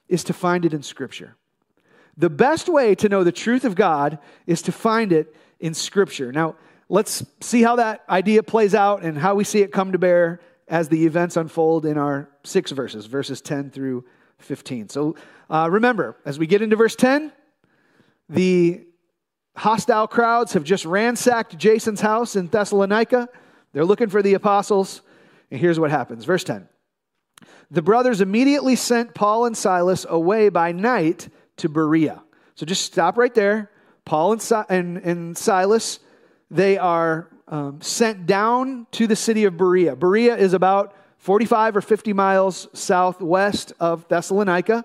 is 0.08 0.24
to 0.24 0.32
find 0.32 0.64
it 0.64 0.72
in 0.72 0.82
Scripture. 0.82 1.36
The 2.16 2.30
best 2.30 2.70
way 2.70 2.94
to 2.94 3.08
know 3.10 3.22
the 3.22 3.32
truth 3.32 3.66
of 3.66 3.74
God 3.74 4.18
is 4.46 4.62
to 4.62 4.72
find 4.72 5.12
it 5.12 5.36
in 5.60 5.74
Scripture. 5.74 6.32
Now, 6.32 6.56
let's 6.94 7.24
see 7.40 7.60
how 7.60 7.74
that 7.74 8.04
idea 8.08 8.40
plays 8.40 8.72
out 8.72 9.02
and 9.02 9.18
how 9.18 9.34
we 9.34 9.42
see 9.42 9.60
it 9.62 9.72
come 9.72 9.90
to 9.90 9.98
bear 9.98 10.40
as 10.68 10.88
the 10.88 11.06
events 11.06 11.36
unfold 11.36 11.84
in 11.86 11.98
our 11.98 12.30
six 12.44 12.70
verses, 12.70 13.06
verses 13.06 13.40
10 13.40 13.70
through 13.72 14.04
15. 14.38 14.88
So 14.90 15.16
uh, 15.50 15.68
remember, 15.68 16.16
as 16.24 16.38
we 16.38 16.46
get 16.46 16.62
into 16.62 16.76
verse 16.76 16.94
10, 16.94 17.32
the 18.28 18.86
hostile 19.56 20.06
crowds 20.06 20.52
have 20.52 20.62
just 20.62 20.84
ransacked 20.84 21.58
Jason's 21.58 22.00
house 22.00 22.36
in 22.36 22.46
Thessalonica. 22.46 23.28
They're 23.72 23.84
looking 23.84 24.08
for 24.08 24.22
the 24.22 24.34
apostles. 24.34 25.02
And 25.50 25.60
here's 25.60 25.80
what 25.80 25.90
happens. 25.90 26.24
Verse 26.24 26.44
10 26.44 26.68
The 27.72 27.82
brothers 27.82 28.20
immediately 28.20 28.76
sent 28.76 29.14
Paul 29.14 29.46
and 29.46 29.56
Silas 29.56 30.06
away 30.08 30.48
by 30.48 30.70
night 30.70 31.28
to 31.56 31.68
Berea. 31.68 32.22
So 32.54 32.64
just 32.64 32.84
stop 32.84 33.18
right 33.18 33.34
there. 33.34 33.72
Paul 34.04 34.32
and, 34.34 34.42
si- 34.42 34.54
and, 34.68 34.98
and 34.98 35.36
Silas, 35.36 35.98
they 36.50 36.78
are 36.78 37.28
um, 37.48 37.80
sent 37.80 38.26
down 38.26 38.86
to 38.92 39.06
the 39.06 39.16
city 39.16 39.44
of 39.44 39.56
Berea. 39.56 39.96
Berea 39.96 40.36
is 40.36 40.54
about 40.54 40.94
45 41.18 41.76
or 41.76 41.80
50 41.80 42.12
miles 42.12 42.68
southwest 42.72 43.72
of 43.80 44.06
Thessalonica. 44.08 44.84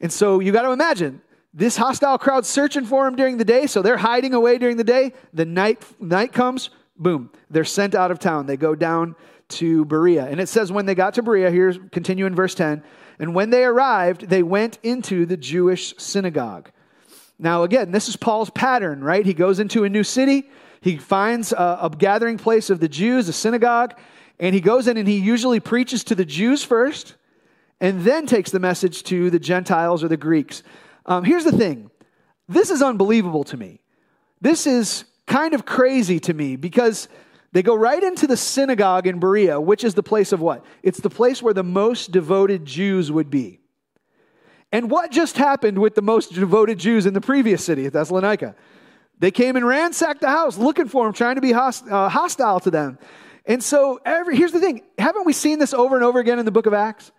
And 0.00 0.12
so 0.12 0.40
you 0.40 0.52
got 0.52 0.62
to 0.62 0.72
imagine 0.72 1.22
this 1.52 1.76
hostile 1.76 2.18
crowd 2.18 2.46
searching 2.46 2.84
for 2.84 3.06
him 3.06 3.16
during 3.16 3.36
the 3.36 3.44
day, 3.44 3.66
so 3.66 3.82
they're 3.82 3.96
hiding 3.96 4.34
away 4.34 4.58
during 4.58 4.76
the 4.76 4.84
day. 4.84 5.12
The 5.34 5.44
night, 5.44 5.84
night 6.00 6.32
comes, 6.32 6.70
boom, 6.96 7.30
they're 7.50 7.64
sent 7.64 7.94
out 7.94 8.10
of 8.10 8.18
town. 8.18 8.46
They 8.46 8.56
go 8.56 8.74
down 8.74 9.16
to 9.48 9.84
Berea. 9.84 10.26
And 10.26 10.40
it 10.40 10.48
says 10.48 10.70
when 10.70 10.86
they 10.86 10.94
got 10.94 11.14
to 11.14 11.22
Berea, 11.22 11.50
here's 11.50 11.78
continue 11.90 12.26
in 12.26 12.34
verse 12.34 12.54
10, 12.54 12.82
and 13.18 13.34
when 13.34 13.50
they 13.50 13.64
arrived, 13.64 14.28
they 14.28 14.42
went 14.42 14.78
into 14.82 15.26
the 15.26 15.36
Jewish 15.36 15.94
synagogue. 15.98 16.70
Now, 17.40 17.62
again, 17.62 17.90
this 17.90 18.08
is 18.08 18.16
Paul's 18.16 18.50
pattern, 18.50 19.02
right? 19.02 19.24
He 19.24 19.32
goes 19.32 19.60
into 19.60 19.84
a 19.84 19.88
new 19.88 20.04
city, 20.04 20.48
he 20.82 20.98
finds 20.98 21.52
a, 21.52 21.78
a 21.82 21.90
gathering 21.96 22.36
place 22.36 22.70
of 22.70 22.80
the 22.80 22.88
Jews, 22.88 23.28
a 23.28 23.32
synagogue, 23.32 23.98
and 24.38 24.54
he 24.54 24.60
goes 24.60 24.88
in 24.88 24.96
and 24.96 25.08
he 25.08 25.18
usually 25.18 25.60
preaches 25.60 26.04
to 26.04 26.14
the 26.14 26.24
Jews 26.24 26.62
first 26.62 27.14
and 27.80 28.02
then 28.02 28.26
takes 28.26 28.50
the 28.50 28.60
message 28.60 29.02
to 29.04 29.30
the 29.30 29.38
Gentiles 29.38 30.04
or 30.04 30.08
the 30.08 30.16
Greeks. 30.16 30.62
Um, 31.06 31.24
here's 31.24 31.44
the 31.44 31.52
thing 31.52 31.90
this 32.48 32.70
is 32.70 32.82
unbelievable 32.82 33.44
to 33.44 33.56
me. 33.56 33.80
This 34.40 34.66
is 34.66 35.04
kind 35.26 35.54
of 35.54 35.64
crazy 35.64 36.20
to 36.20 36.34
me 36.34 36.56
because 36.56 37.08
they 37.52 37.62
go 37.62 37.74
right 37.74 38.02
into 38.02 38.26
the 38.26 38.36
synagogue 38.36 39.06
in 39.06 39.18
Berea, 39.18 39.60
which 39.60 39.84
is 39.84 39.94
the 39.94 40.02
place 40.02 40.32
of 40.32 40.40
what? 40.40 40.64
It's 40.82 41.00
the 41.00 41.10
place 41.10 41.42
where 41.42 41.54
the 41.54 41.62
most 41.62 42.12
devoted 42.12 42.64
Jews 42.64 43.10
would 43.10 43.30
be. 43.30 43.59
And 44.72 44.90
what 44.90 45.10
just 45.10 45.36
happened 45.36 45.78
with 45.78 45.94
the 45.94 46.02
most 46.02 46.32
devoted 46.32 46.78
Jews 46.78 47.06
in 47.06 47.14
the 47.14 47.20
previous 47.20 47.64
city, 47.64 47.88
Thessalonica? 47.88 48.54
They 49.18 49.30
came 49.30 49.56
and 49.56 49.66
ransacked 49.66 50.20
the 50.20 50.28
house 50.28 50.56
looking 50.56 50.88
for 50.88 51.06
him, 51.06 51.12
trying 51.12 51.34
to 51.34 51.40
be 51.40 51.52
host, 51.52 51.86
uh, 51.88 52.08
hostile 52.08 52.60
to 52.60 52.70
them. 52.70 52.98
And 53.46 53.62
so, 53.62 54.00
every, 54.04 54.36
here's 54.36 54.52
the 54.52 54.60
thing 54.60 54.82
haven't 54.98 55.26
we 55.26 55.32
seen 55.32 55.58
this 55.58 55.74
over 55.74 55.96
and 55.96 56.04
over 56.04 56.20
again 56.20 56.38
in 56.38 56.44
the 56.44 56.50
book 56.50 56.66
of 56.66 56.74
Acts? 56.74 57.10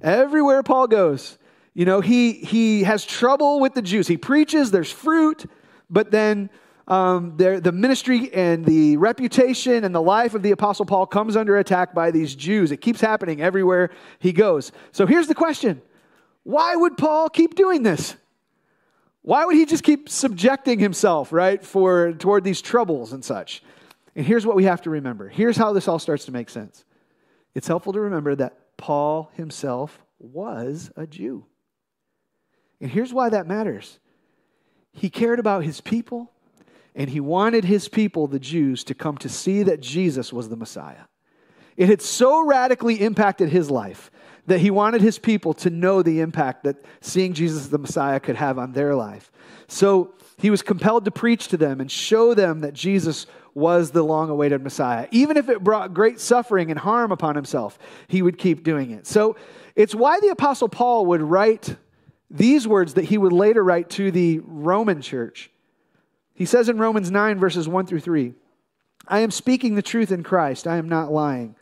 Everywhere 0.00 0.62
Paul 0.62 0.86
goes, 0.86 1.38
you 1.74 1.84
know, 1.84 2.00
he, 2.00 2.32
he 2.32 2.82
has 2.84 3.04
trouble 3.04 3.60
with 3.60 3.74
the 3.74 3.82
Jews. 3.82 4.06
He 4.06 4.16
preaches, 4.16 4.70
there's 4.70 4.90
fruit, 4.90 5.46
but 5.90 6.10
then 6.10 6.50
um, 6.88 7.36
the 7.36 7.72
ministry 7.72 8.32
and 8.34 8.64
the 8.64 8.96
reputation 8.96 9.84
and 9.84 9.94
the 9.94 10.02
life 10.02 10.34
of 10.34 10.42
the 10.42 10.50
Apostle 10.50 10.84
Paul 10.84 11.06
comes 11.06 11.36
under 11.36 11.58
attack 11.58 11.94
by 11.94 12.10
these 12.10 12.34
Jews. 12.34 12.72
It 12.72 12.78
keeps 12.78 13.00
happening 13.00 13.40
everywhere 13.40 13.90
he 14.18 14.32
goes. 14.32 14.72
So 14.90 15.06
here's 15.06 15.28
the 15.28 15.34
question 15.34 15.80
why 16.44 16.74
would 16.76 16.96
Paul 16.96 17.28
keep 17.28 17.54
doing 17.54 17.82
this? 17.82 18.16
Why 19.22 19.44
would 19.44 19.54
he 19.54 19.66
just 19.66 19.84
keep 19.84 20.08
subjecting 20.08 20.80
himself, 20.80 21.32
right, 21.32 21.64
for 21.64 22.12
toward 22.12 22.42
these 22.42 22.60
troubles 22.60 23.12
and 23.12 23.24
such? 23.24 23.62
And 24.16 24.26
here's 24.26 24.44
what 24.44 24.56
we 24.56 24.64
have 24.64 24.82
to 24.82 24.90
remember. 24.90 25.28
Here's 25.28 25.56
how 25.56 25.72
this 25.72 25.86
all 25.86 25.98
starts 25.98 26.24
to 26.24 26.32
make 26.32 26.50
sense. 26.50 26.84
It's 27.54 27.68
helpful 27.68 27.92
to 27.92 28.00
remember 28.00 28.34
that 28.34 28.76
Paul 28.76 29.30
himself 29.34 30.02
was 30.18 30.90
a 30.96 31.06
Jew. 31.06 31.46
And 32.80 32.90
here's 32.90 33.14
why 33.14 33.28
that 33.28 33.46
matters. 33.46 34.00
He 34.92 35.08
cared 35.08 35.38
about 35.38 35.64
his 35.64 35.80
people, 35.80 36.32
and 36.94 37.08
he 37.08 37.20
wanted 37.20 37.64
his 37.64 37.88
people, 37.88 38.26
the 38.26 38.40
Jews, 38.40 38.84
to 38.84 38.94
come 38.94 39.16
to 39.18 39.28
see 39.28 39.62
that 39.62 39.80
Jesus 39.80 40.32
was 40.32 40.48
the 40.48 40.56
Messiah. 40.56 41.04
It 41.76 41.88
had 41.88 42.02
so 42.02 42.44
radically 42.44 43.00
impacted 43.00 43.48
his 43.48 43.70
life 43.70 44.10
that 44.46 44.60
he 44.60 44.70
wanted 44.70 45.00
his 45.00 45.18
people 45.18 45.54
to 45.54 45.70
know 45.70 46.02
the 46.02 46.20
impact 46.20 46.64
that 46.64 46.76
seeing 47.00 47.32
Jesus 47.32 47.68
the 47.68 47.78
Messiah 47.78 48.20
could 48.20 48.36
have 48.36 48.58
on 48.58 48.72
their 48.72 48.94
life. 48.94 49.30
So 49.68 50.14
he 50.38 50.50
was 50.50 50.62
compelled 50.62 51.04
to 51.04 51.10
preach 51.10 51.48
to 51.48 51.56
them 51.56 51.80
and 51.80 51.90
show 51.90 52.34
them 52.34 52.60
that 52.60 52.74
Jesus 52.74 53.26
was 53.54 53.90
the 53.90 54.02
long 54.02 54.30
awaited 54.30 54.62
Messiah. 54.62 55.06
Even 55.10 55.36
if 55.36 55.48
it 55.48 55.62
brought 55.62 55.94
great 55.94 56.18
suffering 56.18 56.70
and 56.70 56.78
harm 56.78 57.12
upon 57.12 57.36
himself, 57.36 57.78
he 58.08 58.22
would 58.22 58.38
keep 58.38 58.64
doing 58.64 58.90
it. 58.90 59.06
So 59.06 59.36
it's 59.76 59.94
why 59.94 60.18
the 60.20 60.28
Apostle 60.28 60.68
Paul 60.68 61.06
would 61.06 61.22
write 61.22 61.76
these 62.30 62.66
words 62.66 62.94
that 62.94 63.04
he 63.04 63.18
would 63.18 63.32
later 63.32 63.62
write 63.62 63.90
to 63.90 64.10
the 64.10 64.40
Roman 64.44 65.02
church. 65.02 65.50
He 66.34 66.46
says 66.46 66.68
in 66.68 66.78
Romans 66.78 67.10
9, 67.10 67.38
verses 67.38 67.68
1 67.68 67.86
through 67.86 68.00
3 68.00 68.34
I 69.08 69.20
am 69.20 69.30
speaking 69.30 69.74
the 69.74 69.82
truth 69.82 70.12
in 70.12 70.22
Christ, 70.22 70.66
I 70.66 70.76
am 70.76 70.88
not 70.88 71.12
lying. 71.12 71.56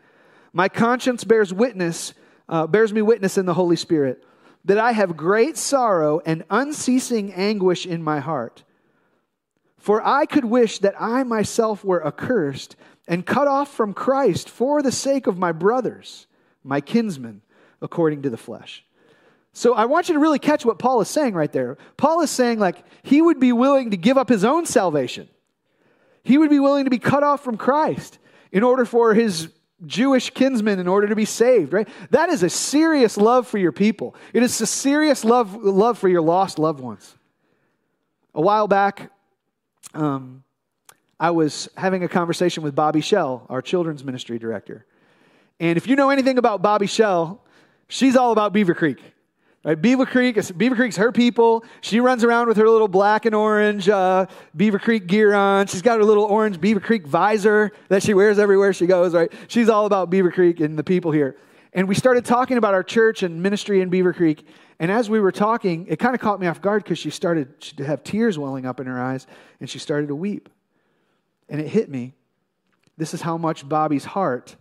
My 0.53 0.69
conscience 0.69 1.25
bears 1.25 1.53
witness 1.53 2.13
uh, 2.51 2.67
bears 2.67 2.93
me 2.93 3.01
witness 3.01 3.39
in 3.39 3.47
the 3.47 3.55
Holy 3.55 3.77
Spirit 3.77 4.23
that 4.67 4.77
I 4.77 4.93
have 4.93 5.17
great 5.17 5.57
sorrow 5.57 6.21
and 6.27 6.45
unceasing 6.51 7.33
anguish 7.33 7.87
in 7.87 8.03
my 8.03 8.21
heart. 8.21 8.65
For 9.79 10.07
I 10.07 10.27
could 10.27 10.45
wish 10.45 10.81
that 10.81 11.01
I 11.01 11.23
myself 11.23 11.83
were 11.83 12.07
accursed 12.07 12.77
and 13.09 13.25
cut 13.25 13.49
off 13.49 13.73
from 13.73 13.95
Christ 13.95 14.51
for 14.51 14.83
the 14.83 14.93
sake 14.93 15.27
of 15.27 15.39
my 15.39 15.53
brothers, 15.53 16.27
my 16.63 16.83
kinsmen, 16.83 17.41
according 17.81 18.23
to 18.23 18.31
the 18.31 18.37
flesh. 18.37 18.85
So 19.55 19.75
I 19.75 19.87
want 19.87 20.09
you 20.09 20.15
to 20.15 20.21
really 20.21 20.39
catch 20.39 20.67
what 20.67 20.79
Paul 20.79 21.01
is 21.01 21.09
saying 21.09 21.35
right 21.35 21.51
there. 21.51 21.79
Paul 21.97 22.21
is 22.21 22.31
saying, 22.31 22.59
like, 22.59 22.85
he 23.03 23.23
would 23.23 23.41
be 23.41 23.53
willing 23.53 23.93
to 23.93 23.97
give 23.97 24.19
up 24.19 24.29
his 24.29 24.45
own 24.45 24.67
salvation. 24.67 25.29
He 26.23 26.37
would 26.37 26.51
be 26.51 26.61
willing 26.61 26.85
to 26.85 26.91
be 26.91 26.99
cut 26.99 27.23
off 27.23 27.43
from 27.43 27.57
Christ 27.57 28.19
in 28.53 28.63
order 28.63 28.85
for 28.85 29.15
his 29.15 29.49
Jewish 29.87 30.31
kinsmen 30.31 30.79
in 30.79 30.89
order 30.89 31.09
to 31.09 31.17
be 31.17 31.25
saved, 31.25 31.73
right? 31.73 31.89
That 32.11 32.29
is 32.29 32.43
a 32.43 32.51
serious 32.51 33.17
love 33.17 33.47
for 33.47 33.59
your 33.59 33.73
people. 33.73 34.15
It 34.33 34.43
is 34.43 34.61
a 34.61 34.67
serious 34.67 35.25
love, 35.25 35.55
love 35.55 35.99
for 35.99 36.09
your 36.09 36.23
lost 36.23 36.59
loved 36.59 36.81
ones. 36.81 37.17
A 38.35 38.41
while 38.41 38.69
back, 38.69 39.11
um, 39.95 40.45
I 41.19 41.31
was 41.31 41.69
having 41.77 42.05
a 42.05 42.09
conversation 42.09 42.63
with 42.63 42.75
Bobby 42.75 43.01
Shell, 43.01 43.47
our 43.49 43.61
children's 43.63 44.05
ministry 44.05 44.39
director. 44.39 44.87
And 45.59 45.77
if 45.77 45.87
you 45.87 45.97
know 45.97 46.11
anything 46.11 46.39
about 46.39 46.63
Bobby 46.63 46.87
Shell, 46.87 47.43
she's 47.89 48.17
all 48.17 48.33
about 48.33 48.53
Beaver 48.53 48.75
Creek. 48.75 48.99
Right? 49.63 49.81
Beaver 49.81 50.07
Creek, 50.07 50.39
Beaver 50.57 50.75
Creek's 50.75 50.97
her 50.97 51.13
people. 51.13 51.65
She 51.83 52.01
runs 52.01 52.25
around 52.25 52.49
with 52.49 52.57
her 52.57 52.69
little 52.69 52.89
black 52.89 53.27
and 53.27 53.35
orange 53.35 53.91
uh, 53.91 54.25
Beaver 54.57 54.79
Creek 54.79 55.07
gear 55.07 55.35
on. 55.35 55.67
She's 55.67 55.83
got 55.83 55.99
her 55.99 56.05
little 56.05 56.25
orange 56.25 56.61
Beaver 56.61 56.81
Creek 56.81 57.07
visor 57.07 57.73
that 57.89 58.03
she 58.03 58.15
wears 58.15 58.39
everywhere 58.39 58.73
she 58.73 58.87
goes. 58.87 59.13
Right? 59.13 59.31
She's 59.49 59.69
all 59.69 59.85
about 59.85 60.09
Beaver 60.09 60.31
Creek 60.31 60.61
and 60.61 60.79
the 60.79 60.85
people 60.85 61.11
here. 61.11 61.37
And 61.75 61.87
we 61.87 61.95
started 61.95 62.25
talking 62.25 62.57
about 62.57 62.73
our 62.73 62.83
church 62.83 63.23
and 63.23 63.43
ministry 63.43 63.83
in 63.83 63.91
Beaver 63.91 64.15
Creek. 64.15 64.47
And 64.79 64.91
as 64.91 65.11
we 65.11 65.21
were 65.21 65.31
talking, 65.31 65.87
it 65.89 65.99
kind 65.99 66.15
of 66.15 66.21
caught 66.23 66.41
me 66.41 66.47
off 66.47 66.63
guard 66.63 66.83
because 66.83 66.99
she 66.99 67.11
started 67.11 67.61
to 67.61 67.85
have 67.85 68.03
tears 68.03 68.39
welling 68.39 68.65
up 68.65 68.81
in 68.81 68.87
her 68.87 69.01
eyes 69.01 69.27
and 69.61 69.69
she 69.69 69.79
started 69.79 70.09
to 70.09 70.15
weep. 70.15 70.49
And 71.51 71.61
it 71.61 71.69
hit 71.69 71.91
me. 71.91 72.15
This 72.97 73.13
is 73.13 73.21
how 73.21 73.37
much 73.37 73.69
Bobby's 73.69 74.07
heart 74.07 74.57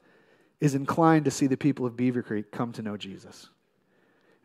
is 0.60 0.76
inclined 0.76 1.26
to 1.26 1.32
see 1.32 1.48
the 1.48 1.58
people 1.58 1.86
of 1.86 1.96
Beaver 1.96 2.22
Creek 2.22 2.52
come 2.52 2.74
to 2.74 2.82
know 2.82 2.98
Jesus. 2.98 3.50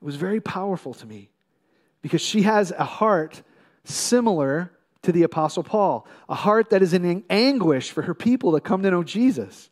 It 0.00 0.04
was 0.04 0.16
very 0.16 0.40
powerful 0.40 0.94
to 0.94 1.06
me 1.06 1.30
because 2.02 2.20
she 2.20 2.42
has 2.42 2.70
a 2.70 2.84
heart 2.84 3.42
similar 3.84 4.70
to 5.02 5.12
the 5.12 5.22
Apostle 5.22 5.62
Paul, 5.62 6.06
a 6.28 6.34
heart 6.34 6.70
that 6.70 6.82
is 6.82 6.94
in 6.94 7.24
anguish 7.30 7.90
for 7.90 8.02
her 8.02 8.14
people 8.14 8.52
to 8.52 8.60
come 8.60 8.82
to 8.82 8.90
know 8.90 9.02
Jesus. 9.02 9.70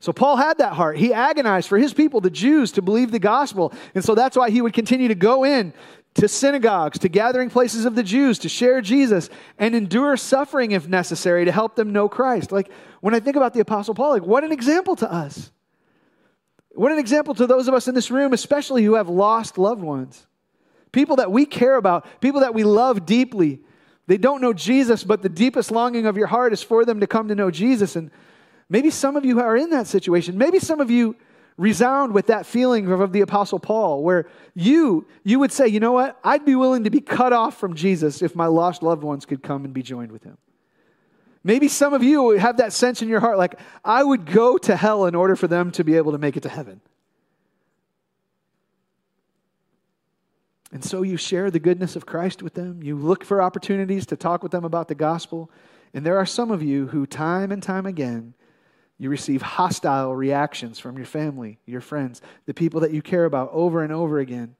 So 0.00 0.12
Paul 0.12 0.36
had 0.36 0.58
that 0.58 0.72
heart. 0.72 0.96
He 0.98 1.12
agonized 1.12 1.68
for 1.68 1.78
his 1.78 1.94
people, 1.94 2.20
the 2.20 2.30
Jews, 2.30 2.72
to 2.72 2.82
believe 2.82 3.12
the 3.12 3.20
gospel. 3.20 3.72
And 3.94 4.04
so 4.04 4.16
that's 4.16 4.36
why 4.36 4.50
he 4.50 4.60
would 4.60 4.72
continue 4.72 5.08
to 5.08 5.14
go 5.14 5.44
in 5.44 5.72
to 6.14 6.28
synagogues, 6.28 6.98
to 6.98 7.08
gathering 7.08 7.50
places 7.50 7.84
of 7.84 7.94
the 7.94 8.02
Jews, 8.02 8.40
to 8.40 8.48
share 8.48 8.80
Jesus 8.80 9.30
and 9.58 9.74
endure 9.74 10.16
suffering 10.16 10.72
if 10.72 10.88
necessary 10.88 11.44
to 11.44 11.52
help 11.52 11.76
them 11.76 11.92
know 11.92 12.08
Christ. 12.08 12.50
Like 12.50 12.70
when 13.00 13.14
I 13.14 13.20
think 13.20 13.36
about 13.36 13.54
the 13.54 13.60
Apostle 13.60 13.94
Paul, 13.94 14.10
like 14.10 14.26
what 14.26 14.44
an 14.44 14.52
example 14.52 14.96
to 14.96 15.10
us. 15.10 15.52
What 16.74 16.92
an 16.92 16.98
example 16.98 17.34
to 17.34 17.46
those 17.46 17.68
of 17.68 17.74
us 17.74 17.88
in 17.88 17.94
this 17.94 18.10
room, 18.10 18.32
especially 18.32 18.84
who 18.84 18.94
have 18.94 19.08
lost 19.08 19.58
loved 19.58 19.82
ones. 19.82 20.26
People 20.90 21.16
that 21.16 21.30
we 21.30 21.46
care 21.46 21.76
about, 21.76 22.20
people 22.20 22.40
that 22.40 22.54
we 22.54 22.64
love 22.64 23.06
deeply. 23.06 23.60
They 24.06 24.18
don't 24.18 24.40
know 24.40 24.52
Jesus, 24.52 25.04
but 25.04 25.22
the 25.22 25.28
deepest 25.28 25.70
longing 25.70 26.06
of 26.06 26.16
your 26.16 26.26
heart 26.26 26.52
is 26.52 26.62
for 26.62 26.84
them 26.84 27.00
to 27.00 27.06
come 27.06 27.28
to 27.28 27.34
know 27.34 27.50
Jesus. 27.50 27.96
And 27.96 28.10
maybe 28.68 28.90
some 28.90 29.16
of 29.16 29.24
you 29.24 29.40
are 29.40 29.56
in 29.56 29.70
that 29.70 29.86
situation. 29.86 30.36
Maybe 30.36 30.58
some 30.58 30.80
of 30.80 30.90
you 30.90 31.16
resound 31.56 32.14
with 32.14 32.26
that 32.26 32.46
feeling 32.46 32.90
of 32.90 33.12
the 33.12 33.20
apostle 33.20 33.58
paul 33.58 34.02
where 34.02 34.26
you 34.54 35.06
you 35.22 35.38
would 35.38 35.52
say 35.52 35.68
you 35.68 35.80
know 35.80 35.92
what 35.92 36.18
i'd 36.24 36.44
be 36.44 36.54
willing 36.54 36.84
to 36.84 36.90
be 36.90 37.00
cut 37.00 37.32
off 37.32 37.58
from 37.58 37.74
jesus 37.74 38.22
if 38.22 38.34
my 38.34 38.46
lost 38.46 38.82
loved 38.82 39.02
ones 39.02 39.26
could 39.26 39.42
come 39.42 39.64
and 39.64 39.74
be 39.74 39.82
joined 39.82 40.10
with 40.10 40.24
him 40.24 40.38
Maybe 41.44 41.68
some 41.68 41.92
of 41.92 42.02
you 42.02 42.30
have 42.30 42.58
that 42.58 42.72
sense 42.72 43.02
in 43.02 43.08
your 43.08 43.20
heart 43.20 43.36
like, 43.36 43.58
I 43.84 44.02
would 44.02 44.26
go 44.26 44.58
to 44.58 44.76
hell 44.76 45.06
in 45.06 45.14
order 45.14 45.34
for 45.34 45.48
them 45.48 45.70
to 45.72 45.84
be 45.84 45.96
able 45.96 46.12
to 46.12 46.18
make 46.18 46.36
it 46.36 46.44
to 46.44 46.48
heaven. 46.48 46.80
And 50.72 50.82
so 50.82 51.02
you 51.02 51.16
share 51.16 51.50
the 51.50 51.58
goodness 51.58 51.96
of 51.96 52.06
Christ 52.06 52.42
with 52.42 52.54
them. 52.54 52.82
You 52.82 52.96
look 52.96 53.24
for 53.24 53.42
opportunities 53.42 54.06
to 54.06 54.16
talk 54.16 54.42
with 54.42 54.52
them 54.52 54.64
about 54.64 54.88
the 54.88 54.94
gospel. 54.94 55.50
And 55.92 56.06
there 56.06 56.16
are 56.16 56.24
some 56.24 56.50
of 56.50 56.62
you 56.62 56.86
who, 56.86 57.06
time 57.06 57.52
and 57.52 57.62
time 57.62 57.84
again, 57.84 58.34
you 58.96 59.10
receive 59.10 59.42
hostile 59.42 60.14
reactions 60.14 60.78
from 60.78 60.96
your 60.96 61.06
family, 61.06 61.58
your 61.66 61.80
friends, 61.80 62.22
the 62.46 62.54
people 62.54 62.80
that 62.80 62.92
you 62.92 63.02
care 63.02 63.24
about 63.24 63.50
over 63.52 63.82
and 63.82 63.92
over 63.92 64.18
again. 64.18 64.54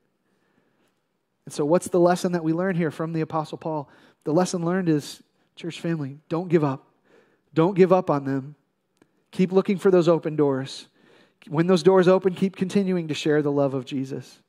And 1.47 1.55
so, 1.55 1.65
what's 1.65 1.89
the 1.89 2.01
lesson 2.01 2.33
that 2.33 2.45
we 2.45 2.53
learn 2.53 2.77
here 2.77 2.91
from 2.91 3.12
the 3.12 3.21
Apostle 3.21 3.57
Paul? 3.57 3.89
The 4.25 4.33
lesson 4.33 4.65
learned 4.65 4.89
is 4.89 5.23
Church 5.57 5.81
family, 5.81 6.19
don't 6.29 6.49
give 6.49 6.65
up. 6.65 6.87
Don't 7.55 7.75
give 7.75 7.93
up 7.93 8.11
on 8.11 8.25
them. 8.25 8.55
Keep 9.31 9.53
looking 9.53 9.79
for 9.79 9.91
those 9.91 10.09
open 10.09 10.37
doors. 10.37 10.89
When 11.49 11.67
those 11.67 11.83
doors 11.83 12.09
open, 12.09 12.35
keep 12.35 12.57
continuing 12.57 13.09
to 13.09 13.15
share 13.15 13.43
the 13.43 13.53
love 13.53 13.75
of 13.75 13.85
Jesus. 13.85 14.41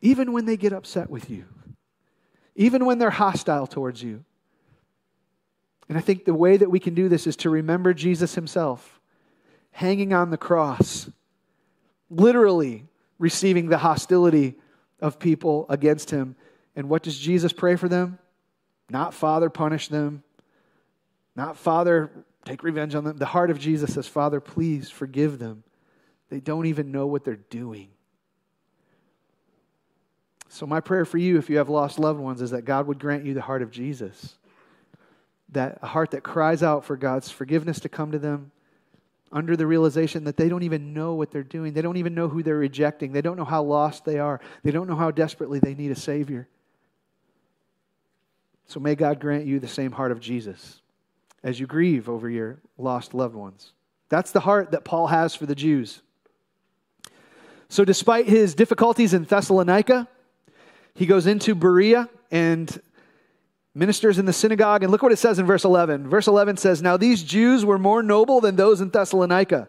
Even 0.00 0.32
when 0.32 0.46
they 0.46 0.56
get 0.56 0.72
upset 0.72 1.10
with 1.10 1.28
you, 1.28 1.44
even 2.54 2.84
when 2.86 2.98
they're 2.98 3.10
hostile 3.10 3.66
towards 3.66 4.02
you. 4.02 4.24
And 5.88 5.96
I 5.96 6.00
think 6.00 6.24
the 6.24 6.34
way 6.34 6.56
that 6.56 6.70
we 6.70 6.80
can 6.80 6.94
do 6.94 7.08
this 7.08 7.26
is 7.26 7.36
to 7.36 7.50
remember 7.50 7.94
Jesus 7.94 8.34
himself 8.34 9.00
hanging 9.70 10.12
on 10.12 10.30
the 10.30 10.36
cross, 10.36 11.10
literally 12.10 12.86
receiving 13.18 13.68
the 13.68 13.78
hostility 13.78 14.56
of 15.00 15.18
people 15.18 15.66
against 15.68 16.10
him. 16.10 16.36
And 16.74 16.88
what 16.88 17.02
does 17.02 17.18
Jesus 17.18 17.52
pray 17.52 17.76
for 17.76 17.88
them? 17.88 18.18
Not, 18.90 19.14
Father, 19.14 19.50
punish 19.50 19.88
them. 19.88 20.22
Not, 21.36 21.56
Father, 21.56 22.10
take 22.44 22.62
revenge 22.62 22.94
on 22.94 23.04
them. 23.04 23.16
The 23.18 23.26
heart 23.26 23.50
of 23.50 23.58
Jesus 23.58 23.94
says, 23.94 24.08
Father, 24.08 24.40
please 24.40 24.90
forgive 24.90 25.38
them. 25.38 25.62
They 26.30 26.40
don't 26.40 26.66
even 26.66 26.90
know 26.90 27.06
what 27.06 27.24
they're 27.24 27.36
doing. 27.36 27.88
So, 30.48 30.66
my 30.66 30.80
prayer 30.80 31.04
for 31.04 31.18
you, 31.18 31.38
if 31.38 31.50
you 31.50 31.58
have 31.58 31.68
lost 31.68 31.98
loved 31.98 32.18
ones, 32.18 32.40
is 32.40 32.50
that 32.50 32.64
God 32.64 32.86
would 32.86 32.98
grant 32.98 33.24
you 33.24 33.34
the 33.34 33.42
heart 33.42 33.62
of 33.62 33.70
Jesus. 33.70 34.36
that 35.50 35.78
a 35.82 35.86
heart 35.86 36.10
that 36.10 36.22
cries 36.22 36.62
out 36.62 36.84
for 36.84 36.96
God's 36.96 37.30
forgiveness 37.30 37.80
to 37.80 37.88
come 37.88 38.12
to 38.12 38.18
them 38.18 38.50
under 39.32 39.56
the 39.56 39.66
realization 39.66 40.24
that 40.24 40.36
they 40.36 40.48
don't 40.48 40.62
even 40.62 40.94
know 40.94 41.14
what 41.14 41.30
they're 41.30 41.42
doing. 41.42 41.72
They 41.72 41.82
don't 41.82 41.96
even 41.96 42.14
know 42.14 42.28
who 42.28 42.42
they're 42.42 42.56
rejecting. 42.56 43.12
They 43.12 43.20
don't 43.20 43.36
know 43.36 43.44
how 43.44 43.62
lost 43.62 44.04
they 44.04 44.18
are. 44.18 44.40
They 44.62 44.70
don't 44.70 44.86
know 44.86 44.96
how 44.96 45.10
desperately 45.10 45.58
they 45.58 45.74
need 45.74 45.90
a 45.90 45.96
Savior. 45.96 46.48
So 48.68 48.80
may 48.80 48.94
God 48.94 49.18
grant 49.18 49.46
you 49.46 49.58
the 49.58 49.66
same 49.66 49.92
heart 49.92 50.12
of 50.12 50.20
Jesus 50.20 50.82
as 51.42 51.58
you 51.58 51.66
grieve 51.66 52.08
over 52.08 52.28
your 52.28 52.60
lost 52.76 53.14
loved 53.14 53.34
ones. 53.34 53.72
That's 54.10 54.30
the 54.30 54.40
heart 54.40 54.72
that 54.72 54.84
Paul 54.84 55.06
has 55.08 55.34
for 55.34 55.46
the 55.46 55.54
Jews. 55.54 56.02
So, 57.70 57.84
despite 57.84 58.26
his 58.26 58.54
difficulties 58.54 59.12
in 59.12 59.24
Thessalonica, 59.24 60.08
he 60.94 61.06
goes 61.06 61.26
into 61.26 61.54
Berea 61.54 62.08
and 62.30 62.80
ministers 63.74 64.18
in 64.18 64.24
the 64.24 64.32
synagogue. 64.32 64.82
And 64.82 64.90
look 64.90 65.02
what 65.02 65.12
it 65.12 65.18
says 65.18 65.38
in 65.38 65.46
verse 65.46 65.64
11. 65.64 66.08
Verse 66.08 66.26
11 66.26 66.56
says, 66.56 66.82
Now 66.82 66.96
these 66.96 67.22
Jews 67.22 67.64
were 67.64 67.78
more 67.78 68.02
noble 68.02 68.40
than 68.40 68.56
those 68.56 68.80
in 68.80 68.90
Thessalonica. 68.90 69.68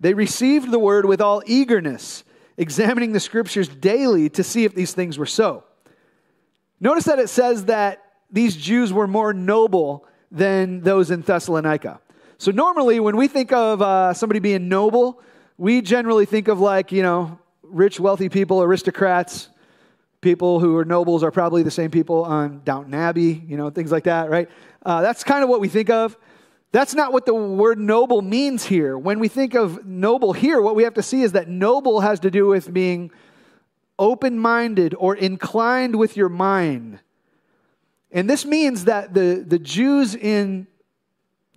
They 0.00 0.14
received 0.14 0.70
the 0.70 0.78
word 0.78 1.06
with 1.06 1.20
all 1.20 1.42
eagerness, 1.46 2.24
examining 2.56 3.12
the 3.12 3.20
scriptures 3.20 3.68
daily 3.68 4.28
to 4.30 4.42
see 4.42 4.64
if 4.64 4.74
these 4.74 4.92
things 4.92 5.18
were 5.18 5.26
so. 5.26 5.64
Notice 6.80 7.04
that 7.04 7.18
it 7.18 7.28
says 7.28 7.66
that 7.66 8.03
these 8.34 8.56
Jews 8.56 8.92
were 8.92 9.06
more 9.06 9.32
noble 9.32 10.04
than 10.30 10.80
those 10.80 11.12
in 11.12 11.22
Thessalonica. 11.22 12.00
So, 12.36 12.50
normally, 12.50 12.98
when 12.98 13.16
we 13.16 13.28
think 13.28 13.52
of 13.52 13.80
uh, 13.80 14.12
somebody 14.12 14.40
being 14.40 14.68
noble, 14.68 15.22
we 15.56 15.80
generally 15.80 16.26
think 16.26 16.48
of 16.48 16.58
like, 16.58 16.90
you 16.90 17.02
know, 17.02 17.38
rich, 17.62 18.00
wealthy 18.00 18.28
people, 18.28 18.60
aristocrats, 18.60 19.48
people 20.20 20.58
who 20.58 20.76
are 20.76 20.84
nobles 20.84 21.22
are 21.22 21.30
probably 21.30 21.62
the 21.62 21.70
same 21.70 21.92
people 21.92 22.24
on 22.24 22.60
Downton 22.64 22.92
Abbey, 22.92 23.40
you 23.46 23.56
know, 23.56 23.70
things 23.70 23.92
like 23.92 24.04
that, 24.04 24.28
right? 24.28 24.50
Uh, 24.84 25.00
that's 25.00 25.22
kind 25.22 25.44
of 25.44 25.48
what 25.48 25.60
we 25.60 25.68
think 25.68 25.88
of. 25.88 26.16
That's 26.72 26.92
not 26.92 27.12
what 27.12 27.26
the 27.26 27.34
word 27.34 27.78
noble 27.78 28.20
means 28.20 28.64
here. 28.64 28.98
When 28.98 29.20
we 29.20 29.28
think 29.28 29.54
of 29.54 29.86
noble 29.86 30.32
here, 30.32 30.60
what 30.60 30.74
we 30.74 30.82
have 30.82 30.94
to 30.94 31.04
see 31.04 31.22
is 31.22 31.32
that 31.32 31.48
noble 31.48 32.00
has 32.00 32.18
to 32.20 32.32
do 32.32 32.48
with 32.48 32.74
being 32.74 33.12
open 33.96 34.40
minded 34.40 34.92
or 34.98 35.14
inclined 35.14 35.94
with 35.94 36.16
your 36.16 36.28
mind. 36.28 36.98
And 38.14 38.30
this 38.30 38.46
means 38.46 38.84
that 38.84 39.12
the, 39.12 39.44
the 39.46 39.58
Jews 39.58 40.14
in 40.14 40.68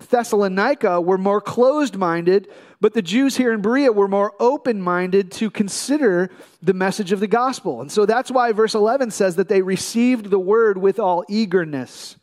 Thessalonica 0.09 0.99
were 0.99 1.17
more 1.19 1.39
closed 1.39 1.95
minded, 1.95 2.49
but 2.81 2.93
the 2.93 3.01
Jews 3.01 3.37
here 3.37 3.53
in 3.53 3.61
Berea 3.61 3.91
were 3.91 4.07
more 4.07 4.33
open 4.39 4.81
minded 4.81 5.31
to 5.33 5.51
consider 5.51 6.31
the 6.61 6.73
message 6.73 7.11
of 7.11 7.19
the 7.19 7.27
gospel. 7.27 7.81
And 7.81 7.91
so 7.91 8.07
that's 8.07 8.31
why 8.31 8.51
verse 8.51 8.73
11 8.73 9.11
says 9.11 9.35
that 9.35 9.49
they 9.49 9.61
received 9.61 10.31
the 10.31 10.39
word 10.39 10.79
with 10.79 10.99
all 10.99 11.23
eagerness. 11.29 12.17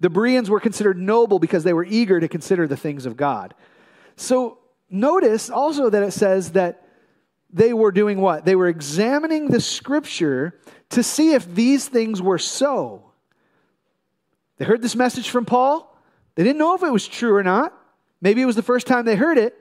The 0.00 0.10
Bereans 0.10 0.48
were 0.48 0.60
considered 0.60 0.98
noble 0.98 1.38
because 1.38 1.62
they 1.62 1.74
were 1.74 1.84
eager 1.84 2.18
to 2.18 2.28
consider 2.28 2.66
the 2.66 2.76
things 2.76 3.04
of 3.04 3.16
God. 3.16 3.54
So 4.16 4.58
notice 4.88 5.50
also 5.50 5.90
that 5.90 6.02
it 6.02 6.12
says 6.12 6.52
that 6.52 6.86
they 7.52 7.74
were 7.74 7.92
doing 7.92 8.20
what? 8.20 8.46
They 8.46 8.56
were 8.56 8.68
examining 8.68 9.48
the 9.48 9.60
scripture 9.60 10.58
to 10.90 11.02
see 11.02 11.34
if 11.34 11.54
these 11.54 11.88
things 11.88 12.22
were 12.22 12.38
so. 12.38 13.09
They 14.60 14.66
heard 14.66 14.82
this 14.82 14.94
message 14.94 15.30
from 15.30 15.46
Paul. 15.46 15.96
They 16.34 16.44
didn't 16.44 16.58
know 16.58 16.74
if 16.74 16.82
it 16.82 16.92
was 16.92 17.08
true 17.08 17.34
or 17.34 17.42
not. 17.42 17.72
Maybe 18.20 18.42
it 18.42 18.44
was 18.44 18.56
the 18.56 18.62
first 18.62 18.86
time 18.86 19.06
they 19.06 19.16
heard 19.16 19.38
it. 19.38 19.56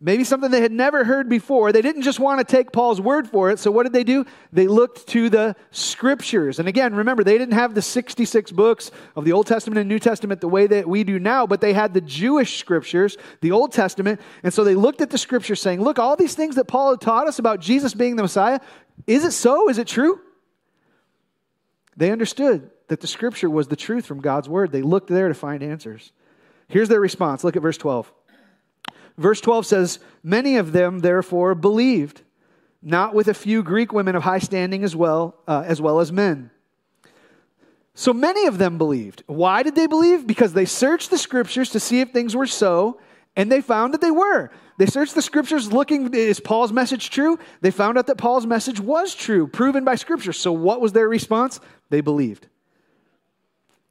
Maybe 0.00 0.22
something 0.22 0.52
they 0.52 0.60
had 0.60 0.70
never 0.70 1.02
heard 1.02 1.28
before. 1.28 1.72
They 1.72 1.82
didn't 1.82 2.02
just 2.02 2.20
want 2.20 2.38
to 2.38 2.44
take 2.44 2.70
Paul's 2.70 3.00
word 3.00 3.28
for 3.28 3.50
it. 3.50 3.58
So, 3.58 3.72
what 3.72 3.82
did 3.82 3.92
they 3.92 4.04
do? 4.04 4.24
They 4.52 4.68
looked 4.68 5.08
to 5.08 5.28
the 5.28 5.56
scriptures. 5.72 6.60
And 6.60 6.68
again, 6.68 6.94
remember, 6.94 7.24
they 7.24 7.36
didn't 7.36 7.54
have 7.54 7.74
the 7.74 7.82
66 7.82 8.52
books 8.52 8.92
of 9.16 9.24
the 9.24 9.32
Old 9.32 9.48
Testament 9.48 9.80
and 9.80 9.88
New 9.88 9.98
Testament 9.98 10.40
the 10.40 10.48
way 10.48 10.68
that 10.68 10.88
we 10.88 11.02
do 11.02 11.18
now, 11.18 11.44
but 11.44 11.60
they 11.60 11.72
had 11.72 11.94
the 11.94 12.00
Jewish 12.00 12.60
scriptures, 12.60 13.16
the 13.40 13.50
Old 13.50 13.72
Testament. 13.72 14.20
And 14.44 14.54
so 14.54 14.62
they 14.62 14.76
looked 14.76 15.00
at 15.00 15.10
the 15.10 15.18
scriptures 15.18 15.60
saying, 15.60 15.82
Look, 15.82 15.98
all 15.98 16.14
these 16.14 16.36
things 16.36 16.54
that 16.54 16.66
Paul 16.66 16.90
had 16.90 17.00
taught 17.00 17.26
us 17.26 17.40
about 17.40 17.58
Jesus 17.58 17.92
being 17.92 18.14
the 18.14 18.22
Messiah, 18.22 18.60
is 19.08 19.24
it 19.24 19.32
so? 19.32 19.68
Is 19.68 19.78
it 19.78 19.88
true? 19.88 20.20
They 21.96 22.12
understood 22.12 22.70
that 22.88 23.00
the 23.00 23.06
scripture 23.06 23.48
was 23.48 23.68
the 23.68 23.76
truth 23.76 24.06
from 24.06 24.20
God's 24.20 24.48
word. 24.48 24.72
They 24.72 24.82
looked 24.82 25.08
there 25.08 25.28
to 25.28 25.34
find 25.34 25.62
answers. 25.62 26.12
Here's 26.68 26.88
their 26.88 27.00
response. 27.00 27.44
Look 27.44 27.56
at 27.56 27.62
verse 27.62 27.78
12. 27.78 28.12
Verse 29.16 29.40
12 29.40 29.66
says, 29.66 29.98
Many 30.22 30.56
of 30.56 30.72
them, 30.72 31.00
therefore, 31.00 31.54
believed, 31.54 32.22
not 32.82 33.14
with 33.14 33.28
a 33.28 33.34
few 33.34 33.62
Greek 33.62 33.92
women 33.92 34.14
of 34.14 34.22
high 34.22 34.38
standing 34.38 34.84
as 34.84 34.94
well, 34.94 35.36
uh, 35.46 35.64
as 35.66 35.80
well 35.80 36.00
as 36.00 36.12
men. 36.12 36.50
So 37.94 38.12
many 38.12 38.46
of 38.46 38.58
them 38.58 38.78
believed. 38.78 39.24
Why 39.26 39.64
did 39.64 39.74
they 39.74 39.88
believe? 39.88 40.26
Because 40.26 40.52
they 40.52 40.66
searched 40.66 41.10
the 41.10 41.18
scriptures 41.18 41.70
to 41.70 41.80
see 41.80 42.00
if 42.00 42.10
things 42.10 42.36
were 42.36 42.46
so, 42.46 43.00
and 43.34 43.50
they 43.50 43.60
found 43.60 43.92
that 43.92 44.00
they 44.00 44.12
were. 44.12 44.50
They 44.78 44.86
searched 44.86 45.16
the 45.16 45.22
scriptures 45.22 45.72
looking, 45.72 46.14
is 46.14 46.38
Paul's 46.38 46.72
message 46.72 47.10
true? 47.10 47.40
They 47.60 47.72
found 47.72 47.98
out 47.98 48.06
that 48.06 48.16
Paul's 48.16 48.46
message 48.46 48.78
was 48.78 49.16
true, 49.16 49.48
proven 49.48 49.84
by 49.84 49.96
scripture. 49.96 50.32
So 50.32 50.52
what 50.52 50.80
was 50.80 50.92
their 50.92 51.08
response? 51.08 51.58
They 51.90 52.00
believed. 52.00 52.46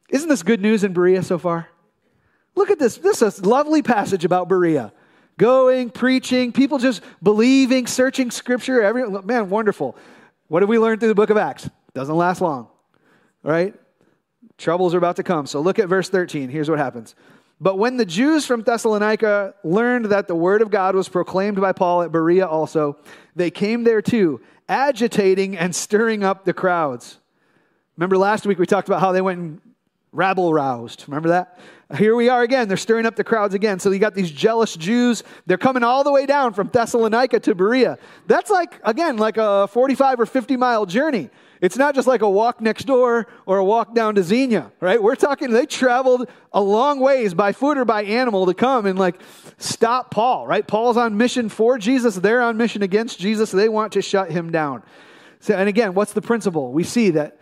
Isn't 0.10 0.30
this 0.30 0.44
good 0.44 0.62
news 0.62 0.84
in 0.84 0.94
Berea 0.94 1.24
so 1.24 1.38
far? 1.38 1.68
Look 2.56 2.72
at 2.72 2.80
this. 2.80 2.98
This 2.98 3.22
is 3.22 3.40
a 3.40 3.48
lovely 3.48 3.82
passage 3.82 4.26
about 4.26 4.48
Berea. 4.48 4.92
Going, 5.38 5.92
preaching, 5.92 6.52
people 6.52 6.80
just 6.80 7.04
believing, 7.22 7.86
searching 7.86 8.32
scripture. 8.32 8.82
Every, 8.82 9.08
man, 9.22 9.50
wonderful. 9.50 9.96
What 10.48 10.64
have 10.64 10.70
we 10.70 10.80
learned 10.80 11.00
through 11.00 11.10
the 11.10 11.16
book 11.16 11.30
of 11.30 11.38
Acts? 11.38 11.70
Doesn't 11.94 12.16
last 12.16 12.42
long, 12.42 12.68
right? 13.44 13.76
Troubles 14.58 14.96
are 14.96 14.98
about 14.98 15.18
to 15.18 15.24
come. 15.24 15.46
So 15.46 15.60
look 15.60 15.78
at 15.78 15.88
verse 15.88 16.10
13. 16.10 16.50
Here's 16.50 16.70
what 16.70 16.80
happens. 16.80 17.14
But 17.60 17.78
when 17.78 17.98
the 17.98 18.06
Jews 18.06 18.46
from 18.46 18.64
Thessalonica 18.64 19.56
learned 19.64 20.06
that 20.06 20.28
the 20.28 20.36
word 20.36 20.62
of 20.62 20.70
God 20.70 20.96
was 20.96 21.10
proclaimed 21.10 21.60
by 21.60 21.74
Paul 21.74 22.04
at 22.04 22.12
Berea 22.12 22.48
also, 22.48 22.98
they 23.36 23.52
came 23.52 23.84
there 23.84 24.02
too, 24.02 24.42
agitating 24.70 25.58
and 25.58 25.76
stirring 25.76 26.24
up 26.24 26.46
the 26.46 26.54
crowds. 26.54 27.18
Remember 27.98 28.18
last 28.18 28.46
week 28.46 28.60
we 28.60 28.66
talked 28.66 28.88
about 28.88 29.02
how 29.02 29.12
they 29.12 29.22
went 29.22 29.40
and 29.40 29.62
rabble 30.12 30.54
roused. 30.54 31.06
Remember 31.08 31.30
that? 31.30 31.60
Here 31.98 32.16
we 32.16 32.28
are 32.28 32.42
again. 32.42 32.68
They're 32.68 32.76
stirring 32.76 33.06
up 33.06 33.16
the 33.16 33.24
crowds 33.24 33.54
again. 33.54 33.80
So 33.80 33.92
you 33.92 34.00
got 34.00 34.14
these 34.14 34.30
jealous 34.30 34.76
Jews. 34.76 35.24
They're 35.46 35.58
coming 35.58 35.84
all 35.84 36.04
the 36.04 36.12
way 36.12 36.26
down 36.26 36.54
from 36.54 36.68
Thessalonica 36.68 37.40
to 37.42 37.56
Berea. 37.56 37.98
That's 38.26 38.50
like, 38.50 38.82
again, 38.84 39.16
like 39.18 39.38
a 39.38 39.68
45 39.68 40.20
or 40.20 40.26
50 40.26 40.58
mile 40.58 40.86
journey. 40.86 41.30
It's 41.62 41.78
not 41.78 41.96
just 41.96 42.08
like 42.08 42.22
a 42.22 42.30
walk 42.30 42.62
next 42.62 42.84
door 42.84 43.28
or 43.46 43.58
a 43.58 43.66
walk 43.66 43.96
down 43.96 44.16
to 44.16 44.24
Xenia, 44.24 44.72
right? 44.82 45.02
We're 45.02 45.16
talking, 45.16 45.52
they 45.52 45.66
traveled 45.66 46.30
a 46.52 46.62
long 46.62 47.00
ways 47.00 47.34
by 47.34 47.54
foot 47.54 47.78
or 47.78 47.86
by 47.86 48.04
animal 48.04 48.46
to 48.48 48.54
come 48.54 48.86
and 48.86 49.00
like 49.00 49.20
stop 49.58 50.12
Paul, 50.12 50.46
right? 50.46 50.68
Paul's 50.68 50.98
on 50.98 51.18
mission 51.18 51.48
for 51.48 51.78
Jesus. 51.78 52.16
They're 52.16 52.42
on 52.42 52.58
mission 52.58 52.84
against 52.84 53.18
Jesus. 53.18 53.50
They 53.50 53.70
want 53.70 53.94
to 53.94 54.02
shut 54.02 54.30
him 54.30 54.52
down. 54.52 54.84
So, 55.40 55.56
and 55.56 55.70
again, 55.70 55.94
what's 55.94 56.14
the 56.14 56.22
principle? 56.22 56.74
We 56.74 56.84
see 56.84 57.12
that 57.12 57.37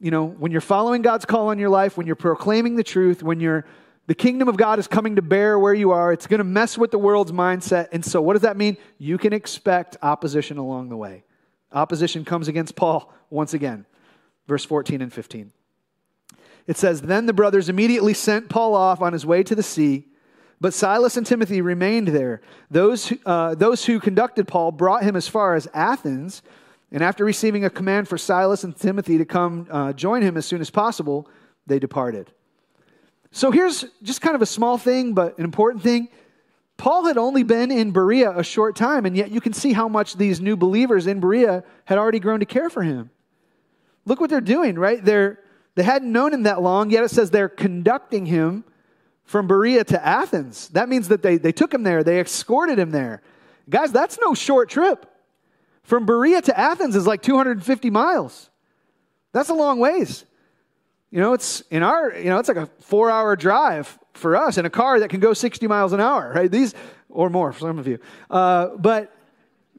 you 0.00 0.10
know, 0.10 0.26
when 0.26 0.52
you're 0.52 0.60
following 0.60 1.02
God's 1.02 1.24
call 1.24 1.48
on 1.48 1.58
your 1.58 1.70
life, 1.70 1.96
when 1.96 2.06
you're 2.06 2.16
proclaiming 2.16 2.76
the 2.76 2.84
truth, 2.84 3.22
when 3.22 3.40
you're 3.40 3.64
the 4.06 4.14
kingdom 4.14 4.48
of 4.48 4.56
God 4.56 4.78
is 4.78 4.86
coming 4.86 5.16
to 5.16 5.22
bear 5.22 5.58
where 5.58 5.74
you 5.74 5.90
are, 5.90 6.12
it's 6.12 6.28
going 6.28 6.38
to 6.38 6.44
mess 6.44 6.78
with 6.78 6.92
the 6.92 6.98
world's 6.98 7.32
mindset. 7.32 7.88
And 7.92 8.04
so, 8.04 8.22
what 8.22 8.34
does 8.34 8.42
that 8.42 8.56
mean? 8.56 8.76
You 8.98 9.18
can 9.18 9.32
expect 9.32 9.96
opposition 10.02 10.58
along 10.58 10.90
the 10.90 10.96
way. 10.96 11.24
Opposition 11.72 12.24
comes 12.24 12.46
against 12.46 12.76
Paul 12.76 13.12
once 13.30 13.52
again. 13.52 13.84
Verse 14.46 14.64
14 14.64 15.02
and 15.02 15.12
15. 15.12 15.52
It 16.66 16.76
says, 16.76 17.02
Then 17.02 17.26
the 17.26 17.32
brothers 17.32 17.68
immediately 17.68 18.14
sent 18.14 18.48
Paul 18.48 18.74
off 18.74 19.00
on 19.00 19.12
his 19.12 19.26
way 19.26 19.42
to 19.42 19.54
the 19.54 19.62
sea, 19.62 20.06
but 20.60 20.72
Silas 20.72 21.16
and 21.16 21.26
Timothy 21.26 21.60
remained 21.60 22.08
there. 22.08 22.40
Those, 22.70 23.12
uh, 23.24 23.56
those 23.56 23.84
who 23.86 23.98
conducted 23.98 24.46
Paul 24.46 24.72
brought 24.72 25.02
him 25.02 25.16
as 25.16 25.26
far 25.26 25.54
as 25.54 25.68
Athens 25.74 26.42
and 26.92 27.02
after 27.02 27.24
receiving 27.24 27.64
a 27.64 27.70
command 27.70 28.08
for 28.08 28.16
Silas 28.16 28.64
and 28.64 28.76
Timothy 28.76 29.18
to 29.18 29.24
come 29.24 29.66
uh, 29.70 29.92
join 29.92 30.22
him 30.22 30.36
as 30.36 30.46
soon 30.46 30.60
as 30.60 30.70
possible, 30.70 31.28
they 31.66 31.78
departed. 31.78 32.30
So 33.32 33.50
here's 33.50 33.84
just 34.02 34.20
kind 34.20 34.34
of 34.34 34.42
a 34.42 34.46
small 34.46 34.78
thing, 34.78 35.12
but 35.12 35.36
an 35.38 35.44
important 35.44 35.82
thing. 35.82 36.08
Paul 36.76 37.06
had 37.06 37.18
only 37.18 37.42
been 37.42 37.70
in 37.70 37.90
Berea 37.90 38.30
a 38.30 38.44
short 38.44 38.76
time, 38.76 39.06
and 39.06 39.16
yet 39.16 39.30
you 39.30 39.40
can 39.40 39.52
see 39.52 39.72
how 39.72 39.88
much 39.88 40.16
these 40.16 40.40
new 40.40 40.56
believers 40.56 41.06
in 41.06 41.20
Berea 41.20 41.64
had 41.86 41.98
already 41.98 42.20
grown 42.20 42.40
to 42.40 42.46
care 42.46 42.70
for 42.70 42.82
him. 42.82 43.10
Look 44.04 44.20
what 44.20 44.30
they're 44.30 44.40
doing, 44.40 44.78
right? 44.78 45.04
They're, 45.04 45.40
they 45.74 45.82
hadn't 45.82 46.12
known 46.12 46.32
him 46.32 46.44
that 46.44 46.62
long, 46.62 46.90
yet 46.90 47.02
it 47.02 47.10
says 47.10 47.30
they're 47.30 47.48
conducting 47.48 48.26
him 48.26 48.64
from 49.24 49.46
Berea 49.46 49.84
to 49.84 50.06
Athens. 50.06 50.68
That 50.68 50.88
means 50.88 51.08
that 51.08 51.22
they, 51.22 51.38
they 51.38 51.52
took 51.52 51.74
him 51.74 51.82
there, 51.82 52.04
they 52.04 52.20
escorted 52.20 52.78
him 52.78 52.90
there. 52.90 53.22
Guys, 53.68 53.90
that's 53.90 54.18
no 54.20 54.34
short 54.34 54.68
trip. 54.68 55.10
From 55.86 56.04
Berea 56.04 56.42
to 56.42 56.58
Athens 56.58 56.96
is 56.96 57.06
like 57.06 57.22
250 57.22 57.90
miles. 57.90 58.50
That's 59.32 59.50
a 59.50 59.54
long 59.54 59.78
ways. 59.78 60.24
You 61.12 61.20
know, 61.20 61.32
it's 61.32 61.60
in 61.70 61.84
our, 61.84 62.12
you 62.12 62.24
know, 62.24 62.38
it's 62.38 62.48
like 62.48 62.56
a 62.56 62.66
four 62.80 63.08
hour 63.08 63.36
drive 63.36 63.96
for 64.12 64.36
us 64.36 64.58
in 64.58 64.66
a 64.66 64.70
car 64.70 64.98
that 64.98 65.10
can 65.10 65.20
go 65.20 65.32
60 65.32 65.66
miles 65.68 65.92
an 65.92 66.00
hour, 66.00 66.32
right? 66.34 66.50
These, 66.50 66.74
or 67.08 67.30
more 67.30 67.52
for 67.52 67.60
some 67.60 67.78
of 67.78 67.86
you. 67.86 68.00
Uh, 68.28 68.70
but, 68.76 69.14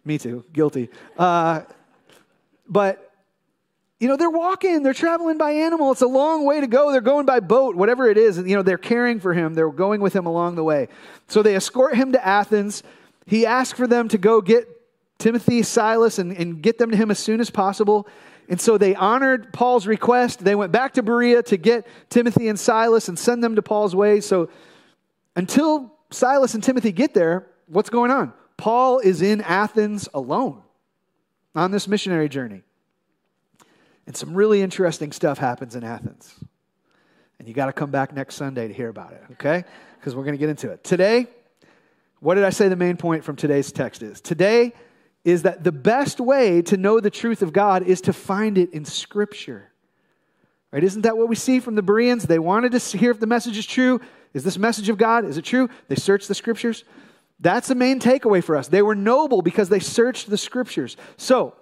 me 0.06 0.18
too, 0.18 0.46
guilty. 0.54 0.90
Uh, 1.18 1.64
but 2.70 3.12
you 4.00 4.08
know, 4.08 4.16
they're 4.16 4.30
walking, 4.30 4.84
they're 4.84 4.94
traveling 4.94 5.38
by 5.38 5.52
animal. 5.52 5.92
It's 5.92 6.02
a 6.02 6.08
long 6.08 6.46
way 6.46 6.62
to 6.62 6.68
go. 6.68 6.92
They're 6.92 7.02
going 7.02 7.26
by 7.26 7.42
boat, 7.42 7.76
whatever 7.76 8.10
it 8.10 8.18
is. 8.18 8.38
You 8.38 8.56
know, 8.56 8.62
they're 8.62 8.78
caring 8.78 9.20
for 9.20 9.34
him, 9.34 9.56
they're 9.56 9.72
going 9.72 10.00
with 10.00 10.16
him 10.16 10.26
along 10.26 10.56
the 10.56 10.64
way. 10.64 10.88
So 11.28 11.44
they 11.44 11.56
escort 11.56 11.96
him 11.96 12.14
to 12.14 12.26
Athens. 12.26 12.82
He 13.26 13.46
asked 13.46 13.76
for 13.76 13.88
them 13.88 14.08
to 14.08 14.18
go 14.18 14.40
get 14.40 14.77
Timothy, 15.18 15.64
Silas, 15.64 16.20
and, 16.20 16.32
and 16.32 16.62
get 16.62 16.78
them 16.78 16.92
to 16.92 16.98
him 16.98 17.10
as 17.12 17.20
soon 17.20 17.40
as 17.40 17.50
possible. 17.50 18.08
And 18.50 18.62
so 18.62 18.78
they 18.78 18.96
honored 18.96 19.52
Paul's 19.52 19.88
request. 19.88 20.44
They 20.44 20.56
went 20.56 20.72
back 20.72 20.94
to 20.94 21.04
Berea 21.04 21.44
to 21.44 21.58
get 21.58 21.88
Timothy 22.10 22.48
and 22.48 22.60
Silas 22.60 23.10
and 23.10 23.18
send 23.18 23.44
them 23.44 23.56
to 23.56 23.62
Paul's 23.62 23.96
way. 23.96 24.22
So 24.22 24.50
until 25.36 25.94
Silas 26.12 26.54
and 26.54 26.64
Timothy 26.64 26.92
get 26.92 27.14
there, 27.14 27.48
what's 27.68 27.90
going 27.90 28.12
on? 28.12 28.34
Paul 28.56 29.00
is 29.00 29.22
in 29.22 29.42
Athens 29.42 30.08
alone 30.14 30.62
on 31.56 31.72
this 31.72 31.88
missionary 31.88 32.30
journey. 32.30 32.64
And 34.06 34.16
some 34.16 34.34
really 34.34 34.62
interesting 34.62 35.12
stuff 35.12 35.38
happens 35.38 35.76
in 35.76 35.84
Athens. 35.84 36.34
And 37.40 37.48
you 37.48 37.54
got 37.54 37.66
to 37.68 37.74
come 37.74 37.92
back 37.92 38.14
next 38.14 38.36
Sunday 38.36 38.68
to 38.68 38.74
hear 38.74 38.90
about 38.90 39.12
it, 39.12 39.24
okay? 39.34 39.66
Because 40.00 40.16
we're 40.16 40.24
going 40.24 40.34
to 40.34 40.40
get 40.40 40.50
into 40.50 40.72
it. 40.72 40.84
Today, 40.84 41.28
what 42.20 42.36
did 42.36 42.46
I 42.46 42.50
say 42.50 42.68
the 42.70 42.76
main 42.76 42.98
point 42.98 43.24
from 43.24 43.36
today's 43.36 43.72
text 43.72 44.02
is? 44.02 44.22
Today 44.22 44.74
is 45.28 45.42
that 45.42 45.66
the 45.66 45.74
best 45.74 46.22
way 46.22 46.62
to 46.62 46.78
know 46.78 47.02
the 47.02 47.10
truth 47.10 47.42
of 47.42 47.52
God 47.52 47.84
is 47.84 48.00
to 48.02 48.14
find 48.14 48.58
it 48.58 48.72
in 48.72 48.86
Scripture. 48.86 49.70
Right? 50.72 50.82
Isn't 50.82 51.02
that 51.02 51.18
what 51.18 51.28
we 51.28 51.36
see 51.36 51.60
from 51.60 51.76
the 51.76 51.82
Bereans? 51.82 52.24
They 52.24 52.40
wanted 52.40 52.72
to 52.72 52.98
hear 52.98 53.12
if 53.12 53.20
the 53.20 53.28
message 53.28 53.58
is 53.58 53.66
true. 53.66 54.00
Is 54.34 54.46
this 54.46 54.58
message 54.58 54.88
of 54.88 54.98
God? 54.98 55.26
Is 55.26 55.38
it 55.38 55.44
true? 55.44 55.70
They 55.90 55.96
searched 55.96 56.30
the 56.30 56.34
Scriptures. 56.34 56.86
That's 57.42 57.68
the 57.68 57.76
main 57.76 58.00
takeaway 58.00 58.42
for 58.42 58.56
us. 58.56 58.70
They 58.70 58.82
were 58.82 58.96
noble 58.96 59.42
because 59.42 59.68
they 59.68 59.80
searched 59.80 60.30
the 60.30 60.38
Scriptures. 60.38 60.96
So, 61.18 61.56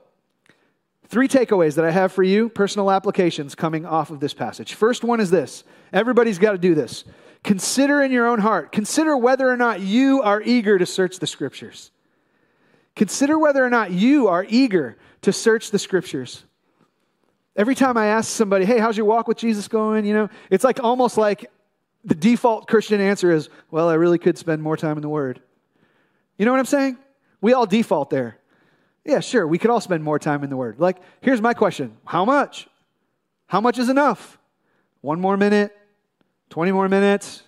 Three 1.08 1.28
takeaways 1.28 1.76
that 1.76 1.86
I 1.86 1.92
have 1.92 2.12
for 2.12 2.24
you, 2.24 2.50
personal 2.50 2.90
applications 2.90 3.54
coming 3.54 3.86
off 3.86 4.10
of 4.10 4.20
this 4.20 4.34
passage. 4.34 4.74
First 4.74 5.04
one 5.04 5.20
is 5.20 5.30
this 5.30 5.64
everybody's 5.94 6.40
got 6.40 6.54
to 6.54 6.58
do 6.58 6.74
this. 6.74 7.04
Consider 7.44 8.02
in 8.02 8.12
your 8.12 8.26
own 8.28 8.40
heart, 8.40 8.72
consider 8.72 9.16
whether 9.16 9.48
or 9.48 9.56
not 9.56 9.82
you 9.82 10.24
are 10.24 10.42
eager 10.42 10.80
to 10.80 10.86
search 10.86 11.20
the 11.20 11.28
scriptures. 11.28 11.92
Consider 12.96 13.38
whether 13.38 13.64
or 13.64 13.70
not 13.70 13.92
you 13.92 14.28
are 14.28 14.46
eager 14.48 14.98
to 15.22 15.34
search 15.34 15.72
the 15.72 15.80
scriptures. 15.80 16.44
Every 17.56 17.76
time 17.76 17.98
I 17.98 18.08
ask 18.08 18.30
somebody, 18.30 18.66
hey, 18.66 18.80
how's 18.80 18.98
your 18.98 19.06
walk 19.06 19.28
with 19.28 19.38
Jesus 19.38 19.68
going? 19.68 20.06
You 20.06 20.14
know, 20.14 20.30
it's 20.50 20.64
like 20.64 20.84
almost 20.84 21.18
like 21.18 21.50
the 22.04 22.16
default 22.16 22.68
Christian 22.68 23.02
answer 23.02 23.32
is, 23.32 23.50
well, 23.72 23.90
I 23.90 23.96
really 23.96 24.18
could 24.18 24.38
spend 24.38 24.62
more 24.62 24.78
time 24.78 24.98
in 24.98 25.02
the 25.02 25.10
Word. 25.10 25.42
You 26.38 26.46
know 26.46 26.52
what 26.52 26.60
I'm 26.60 26.66
saying? 26.66 26.98
We 27.42 27.54
all 27.54 27.66
default 27.66 28.10
there. 28.10 28.38
Yeah, 29.06 29.20
sure, 29.20 29.48
we 29.48 29.58
could 29.58 29.70
all 29.70 29.82
spend 29.82 30.04
more 30.04 30.20
time 30.20 30.44
in 30.44 30.50
the 30.50 30.58
Word. 30.58 30.80
Like, 30.80 30.98
here's 31.22 31.42
my 31.42 31.54
question 31.54 31.98
How 32.06 32.26
much? 32.26 32.68
How 33.48 33.62
much 33.62 33.78
is 33.78 33.90
enough? 33.90 34.38
One 35.02 35.22
more 35.22 35.38
minute? 35.38 35.76
20 36.50 36.72
more 36.72 36.90
minutes? 36.90 37.44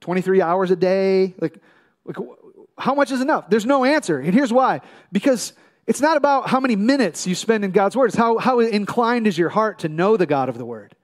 23 0.00 0.42
hours 0.42 0.70
a 0.70 0.76
day? 0.76 1.34
Like, 1.40 1.58
like 2.04 2.16
how 2.78 2.94
much 2.94 3.10
is 3.10 3.20
enough? 3.20 3.50
There's 3.50 3.66
no 3.66 3.84
answer. 3.84 4.18
And 4.18 4.32
here's 4.34 4.52
why 4.52 4.80
because 5.12 5.52
it's 5.86 6.02
not 6.02 6.18
about 6.18 6.50
how 6.50 6.60
many 6.60 6.76
minutes 6.76 7.26
you 7.26 7.34
spend 7.34 7.64
in 7.64 7.70
God's 7.70 7.96
Word, 7.96 8.06
it's 8.06 8.16
how, 8.16 8.36
how 8.36 8.60
inclined 8.60 9.26
is 9.26 9.38
your 9.38 9.48
heart 9.48 9.80
to 9.80 9.88
know 9.88 10.18
the 10.18 10.26
God 10.26 10.50
of 10.50 10.58
the 10.58 10.66
Word. 10.66 10.94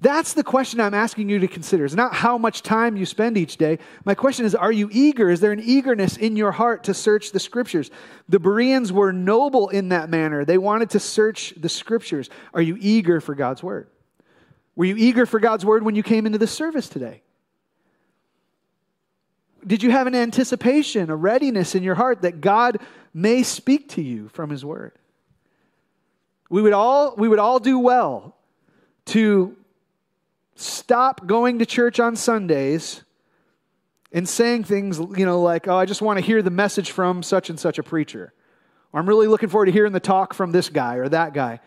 That's 0.00 0.34
the 0.34 0.44
question 0.44 0.80
I'm 0.80 0.94
asking 0.94 1.28
you 1.28 1.40
to 1.40 1.48
consider. 1.48 1.84
It's 1.84 1.94
not 1.94 2.14
how 2.14 2.38
much 2.38 2.62
time 2.62 2.96
you 2.96 3.04
spend 3.04 3.36
each 3.36 3.56
day. 3.56 3.80
My 4.04 4.14
question 4.14 4.44
is, 4.44 4.54
are 4.54 4.70
you 4.70 4.88
eager? 4.92 5.28
Is 5.28 5.40
there 5.40 5.50
an 5.50 5.62
eagerness 5.64 6.16
in 6.16 6.36
your 6.36 6.52
heart 6.52 6.84
to 6.84 6.94
search 6.94 7.32
the 7.32 7.40
scriptures? 7.40 7.90
The 8.28 8.38
Bereans 8.38 8.92
were 8.92 9.12
noble 9.12 9.70
in 9.70 9.88
that 9.88 10.08
manner. 10.08 10.44
They 10.44 10.58
wanted 10.58 10.90
to 10.90 11.00
search 11.00 11.54
the 11.56 11.68
scriptures. 11.68 12.30
Are 12.52 12.62
you 12.62 12.76
eager 12.78 13.20
for 13.20 13.34
God's 13.34 13.62
word? 13.62 13.88
Were 14.76 14.84
you 14.84 14.96
eager 14.96 15.26
for 15.26 15.40
God's 15.40 15.64
word 15.64 15.82
when 15.82 15.96
you 15.96 16.04
came 16.04 16.26
into 16.26 16.38
the 16.38 16.46
service 16.46 16.88
today? 16.88 17.23
Did 19.66 19.82
you 19.82 19.90
have 19.90 20.06
an 20.06 20.14
anticipation, 20.14 21.10
a 21.10 21.16
readiness 21.16 21.74
in 21.74 21.82
your 21.82 21.94
heart 21.94 22.22
that 22.22 22.40
God 22.40 22.78
may 23.12 23.42
speak 23.42 23.88
to 23.90 24.02
you 24.02 24.28
from 24.28 24.50
his 24.50 24.64
word? 24.64 24.92
We 26.50 26.62
would 26.62 26.72
all, 26.72 27.14
we 27.16 27.28
would 27.28 27.38
all 27.38 27.58
do 27.58 27.78
well 27.78 28.36
to 29.06 29.56
stop 30.54 31.26
going 31.26 31.58
to 31.58 31.66
church 31.66 31.98
on 31.98 32.16
Sundays 32.16 33.02
and 34.12 34.28
saying 34.28 34.64
things, 34.64 34.98
you 34.98 35.26
know, 35.26 35.42
like, 35.42 35.66
oh, 35.66 35.76
I 35.76 35.86
just 35.86 36.02
want 36.02 36.18
to 36.18 36.24
hear 36.24 36.42
the 36.42 36.50
message 36.50 36.92
from 36.92 37.22
such 37.22 37.50
and 37.50 37.58
such 37.58 37.78
a 37.78 37.82
preacher. 37.82 38.32
Or 38.92 39.00
I'm 39.00 39.08
really 39.08 39.26
looking 39.26 39.48
forward 39.48 39.66
to 39.66 39.72
hearing 39.72 39.92
the 39.92 40.00
talk 40.00 40.34
from 40.34 40.52
this 40.52 40.68
guy 40.68 40.96
or 40.96 41.08
that 41.08 41.34
guy. 41.34 41.58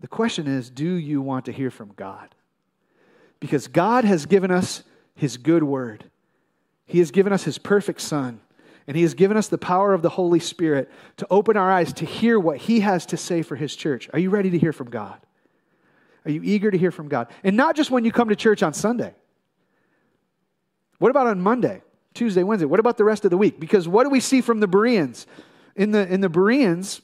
The 0.00 0.08
question 0.08 0.46
is, 0.46 0.70
do 0.70 0.94
you 0.94 1.20
want 1.20 1.46
to 1.46 1.52
hear 1.52 1.70
from 1.70 1.92
God? 1.96 2.34
Because 3.40 3.66
God 3.66 4.04
has 4.04 4.26
given 4.26 4.52
us 4.52 4.84
his 5.16 5.36
good 5.36 5.64
word. 5.64 6.04
He 6.92 6.98
has 6.98 7.10
given 7.10 7.32
us 7.32 7.44
his 7.44 7.56
perfect 7.56 8.02
son. 8.02 8.42
And 8.86 8.94
he 8.98 9.02
has 9.02 9.14
given 9.14 9.38
us 9.38 9.48
the 9.48 9.56
power 9.56 9.94
of 9.94 10.02
the 10.02 10.10
Holy 10.10 10.40
Spirit 10.40 10.90
to 11.16 11.26
open 11.30 11.56
our 11.56 11.70
eyes 11.72 11.94
to 11.94 12.04
hear 12.04 12.38
what 12.38 12.58
he 12.58 12.80
has 12.80 13.06
to 13.06 13.16
say 13.16 13.40
for 13.40 13.56
his 13.56 13.74
church. 13.74 14.10
Are 14.12 14.18
you 14.18 14.28
ready 14.28 14.50
to 14.50 14.58
hear 14.58 14.74
from 14.74 14.90
God? 14.90 15.18
Are 16.26 16.30
you 16.30 16.42
eager 16.44 16.70
to 16.70 16.76
hear 16.76 16.90
from 16.90 17.08
God? 17.08 17.28
And 17.42 17.56
not 17.56 17.76
just 17.76 17.90
when 17.90 18.04
you 18.04 18.12
come 18.12 18.28
to 18.28 18.36
church 18.36 18.62
on 18.62 18.74
Sunday. 18.74 19.14
What 20.98 21.10
about 21.10 21.28
on 21.28 21.40
Monday, 21.40 21.80
Tuesday, 22.12 22.42
Wednesday? 22.42 22.66
What 22.66 22.78
about 22.78 22.98
the 22.98 23.04
rest 23.04 23.24
of 23.24 23.30
the 23.30 23.38
week? 23.38 23.58
Because 23.58 23.88
what 23.88 24.04
do 24.04 24.10
we 24.10 24.20
see 24.20 24.42
from 24.42 24.60
the 24.60 24.68
Bereans? 24.68 25.26
In 25.74 25.92
the, 25.92 26.06
in 26.06 26.20
the 26.20 26.28
Bereans, 26.28 27.00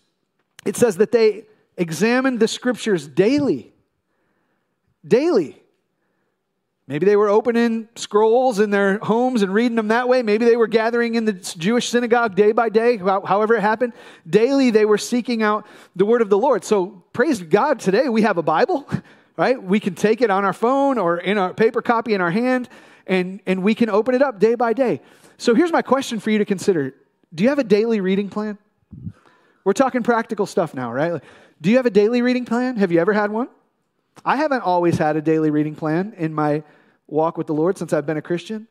it 0.67 0.77
says 0.77 0.99
that 0.99 1.13
they 1.13 1.47
examined 1.79 2.41
the 2.41 2.49
scriptures 2.49 3.09
daily. 3.09 3.73
Daily. 5.07 5.63
Maybe 6.89 7.05
they 7.05 7.17
were 7.17 7.29
opening 7.29 7.87
scrolls 7.97 8.59
in 8.59 8.71
their 8.71 8.99
homes 9.01 9.43
and 9.43 9.53
reading 9.53 9.77
them 9.77 9.89
that 9.89 10.09
way. 10.09 10.23
Maybe 10.23 10.47
they 10.47 10.57
were 10.57 10.67
gathering 10.67 11.17
in 11.17 11.27
the 11.27 11.35
Jewish 11.35 11.91
synagogue 11.91 12.35
day 12.35 12.53
by 12.53 12.71
day, 12.71 12.97
however 12.97 13.55
it 13.55 13.61
happened. 13.61 13.93
Daily, 14.29 14.71
they 14.71 14.87
were 14.87 14.97
seeking 14.97 15.43
out 15.43 15.67
the 15.95 16.07
word 16.07 16.23
of 16.23 16.31
the 16.31 16.39
Lord. 16.39 16.65
So, 16.65 17.03
praise 17.13 17.43
God, 17.43 17.79
today 17.79 18.09
we 18.09 18.23
have 18.23 18.39
a 18.39 18.43
Bible, 18.43 18.89
right? 19.37 19.63
We 19.63 19.81
can 19.81 19.97
take 19.97 20.23
it 20.23 20.31
on 20.31 20.47
our 20.47 20.55
phone 20.55 20.97
or 20.97 21.19
in 21.19 21.37
our 21.37 21.53
paper 21.53 21.83
copy 21.83 22.15
in 22.15 22.23
our 22.23 22.31
hand, 22.31 22.71
and, 23.07 23.41
and 23.45 23.63
we 23.63 23.75
can 23.75 23.91
open 23.91 24.15
it 24.15 24.23
up 24.23 24.41
day 24.41 24.55
by 24.55 24.73
day. 24.73 25.03
So, 25.37 25.55
here's 25.55 25.71
my 25.71 25.83
question 25.83 26.21
for 26.21 26.31
you 26.31 26.39
to 26.39 26.47
consider 26.47 26.95
Do 27.35 27.43
you 27.43 27.51
have 27.51 27.59
a 27.59 27.65
daily 27.65 28.01
reading 28.01 28.31
plan? 28.31 28.57
We're 29.63 29.75
talking 29.75 30.03
practical 30.03 30.47
stuff 30.47 30.73
now, 30.73 30.91
right? 30.91 31.23
Do 31.61 31.69
you 31.69 31.77
have 31.77 31.85
a 31.85 31.91
daily 31.91 32.23
reading 32.23 32.47
plan? 32.47 32.77
Have 32.77 32.93
you 32.93 33.01
ever 33.01 33.13
had 33.13 33.31
one? 33.31 33.49
I 34.25 34.37
haven't 34.37 34.63
always 34.63 34.97
had 34.97 35.17
a 35.17 35.21
daily 35.21 35.51
reading 35.51 35.75
plan 35.75 36.15
in 36.17 36.33
my 36.33 36.63
walk 37.09 37.37
with 37.37 37.47
the 37.47 37.55
Lord 37.55 37.77
since 37.79 37.93
I've 37.93 38.07
been 38.07 38.19
a 38.19 38.23
Christian. 38.23 38.69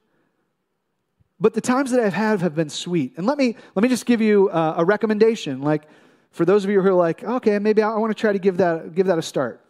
But 1.40 1.54
the 1.54 1.62
times 1.62 1.92
that 1.92 2.00
I've 2.00 2.14
had 2.14 2.42
have 2.42 2.56
been 2.56 2.70
sweet. 2.70 3.14
And 3.18 3.28
let 3.28 3.38
me, 3.38 3.56
let 3.76 3.84
me 3.84 3.90
just 3.90 4.06
give 4.06 4.22
you 4.22 4.50
uh, 4.50 4.76
a 4.78 4.86
recommendation. 4.86 5.62
Like, 5.62 5.88
for 6.32 6.46
those 6.46 6.64
of 6.64 6.72
you 6.72 6.82
who 6.82 6.90
are 6.90 6.94
like, 6.94 7.24
okay, 7.24 7.60
maybe 7.60 7.82
I 7.82 7.96
want 7.98 8.16
to 8.16 8.20
try 8.20 8.32
to 8.32 8.40
give 8.40 8.58
that, 8.58 8.96
give 8.96 9.08
that 9.08 9.18
a 9.18 9.22
start. 9.22 9.64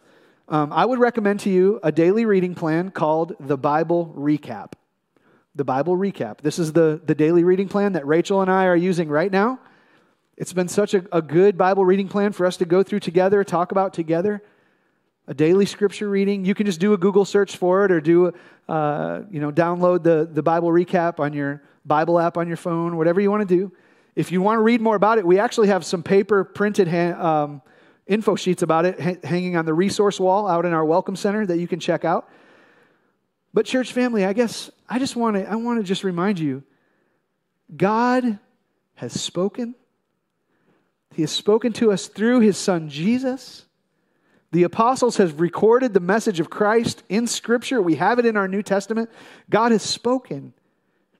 Um, 0.48 0.72
I 0.72 0.84
would 0.84 0.98
recommend 0.98 1.40
to 1.40 1.50
you 1.50 1.78
a 1.82 1.92
daily 1.92 2.24
reading 2.24 2.54
plan 2.54 2.90
called 2.90 3.34
the 3.38 3.58
Bible 3.58 4.14
Recap. 4.16 4.72
The 5.54 5.64
Bible 5.64 5.96
Recap. 5.96 6.40
This 6.40 6.58
is 6.58 6.72
the, 6.72 7.00
the 7.04 7.14
daily 7.14 7.44
reading 7.44 7.68
plan 7.68 7.92
that 7.92 8.06
Rachel 8.06 8.40
and 8.40 8.50
I 8.50 8.64
are 8.64 8.76
using 8.76 9.08
right 9.08 9.30
now. 9.30 9.60
It's 10.36 10.52
been 10.52 10.68
such 10.68 10.94
a, 10.94 11.04
a 11.12 11.20
good 11.20 11.58
Bible 11.58 11.84
reading 11.84 12.08
plan 12.08 12.32
for 12.32 12.46
us 12.46 12.56
to 12.58 12.64
go 12.64 12.82
through 12.82 13.00
together, 13.00 13.44
talk 13.44 13.72
about 13.72 13.92
together 13.92 14.42
a 15.28 15.34
daily 15.34 15.66
scripture 15.66 16.08
reading. 16.08 16.46
You 16.46 16.54
can 16.54 16.64
just 16.64 16.80
do 16.80 16.94
a 16.94 16.96
Google 16.96 17.26
search 17.26 17.58
for 17.58 17.84
it 17.84 17.92
or 17.92 18.00
do, 18.00 18.32
uh, 18.66 19.20
you 19.30 19.40
know, 19.40 19.52
download 19.52 20.02
the, 20.02 20.26
the 20.30 20.42
Bible 20.42 20.70
recap 20.70 21.20
on 21.20 21.34
your 21.34 21.62
Bible 21.84 22.18
app 22.18 22.38
on 22.38 22.48
your 22.48 22.56
phone, 22.56 22.96
whatever 22.96 23.20
you 23.20 23.30
want 23.30 23.46
to 23.46 23.54
do. 23.54 23.70
If 24.16 24.32
you 24.32 24.40
want 24.40 24.56
to 24.56 24.62
read 24.62 24.80
more 24.80 24.96
about 24.96 25.18
it, 25.18 25.26
we 25.26 25.38
actually 25.38 25.68
have 25.68 25.84
some 25.84 26.02
paper 26.02 26.44
printed 26.44 26.88
ha- 26.88 27.44
um, 27.44 27.62
info 28.06 28.36
sheets 28.36 28.62
about 28.62 28.86
it 28.86 28.98
ha- 28.98 29.18
hanging 29.22 29.56
on 29.56 29.66
the 29.66 29.74
resource 29.74 30.18
wall 30.18 30.48
out 30.48 30.64
in 30.64 30.72
our 30.72 30.84
welcome 30.84 31.14
center 31.14 31.44
that 31.44 31.58
you 31.58 31.68
can 31.68 31.78
check 31.78 32.06
out. 32.06 32.28
But 33.52 33.66
church 33.66 33.92
family, 33.92 34.24
I 34.24 34.32
guess 34.32 34.70
I 34.88 34.98
just 34.98 35.14
want 35.14 35.36
to 35.36 35.48
I 35.48 35.56
want 35.56 35.78
to 35.78 35.84
just 35.84 36.04
remind 36.04 36.38
you 36.38 36.62
God 37.74 38.38
has 38.94 39.12
spoken. 39.12 39.74
He 41.14 41.22
has 41.22 41.30
spoken 41.30 41.72
to 41.74 41.92
us 41.92 42.06
through 42.06 42.40
his 42.40 42.56
son 42.56 42.88
Jesus. 42.88 43.66
The 44.50 44.62
apostles 44.62 45.18
have 45.18 45.40
recorded 45.40 45.92
the 45.92 46.00
message 46.00 46.40
of 46.40 46.48
Christ 46.48 47.02
in 47.08 47.26
Scripture. 47.26 47.82
We 47.82 47.96
have 47.96 48.18
it 48.18 48.26
in 48.26 48.36
our 48.36 48.48
New 48.48 48.62
Testament. 48.62 49.10
God 49.50 49.72
has 49.72 49.82
spoken. 49.82 50.54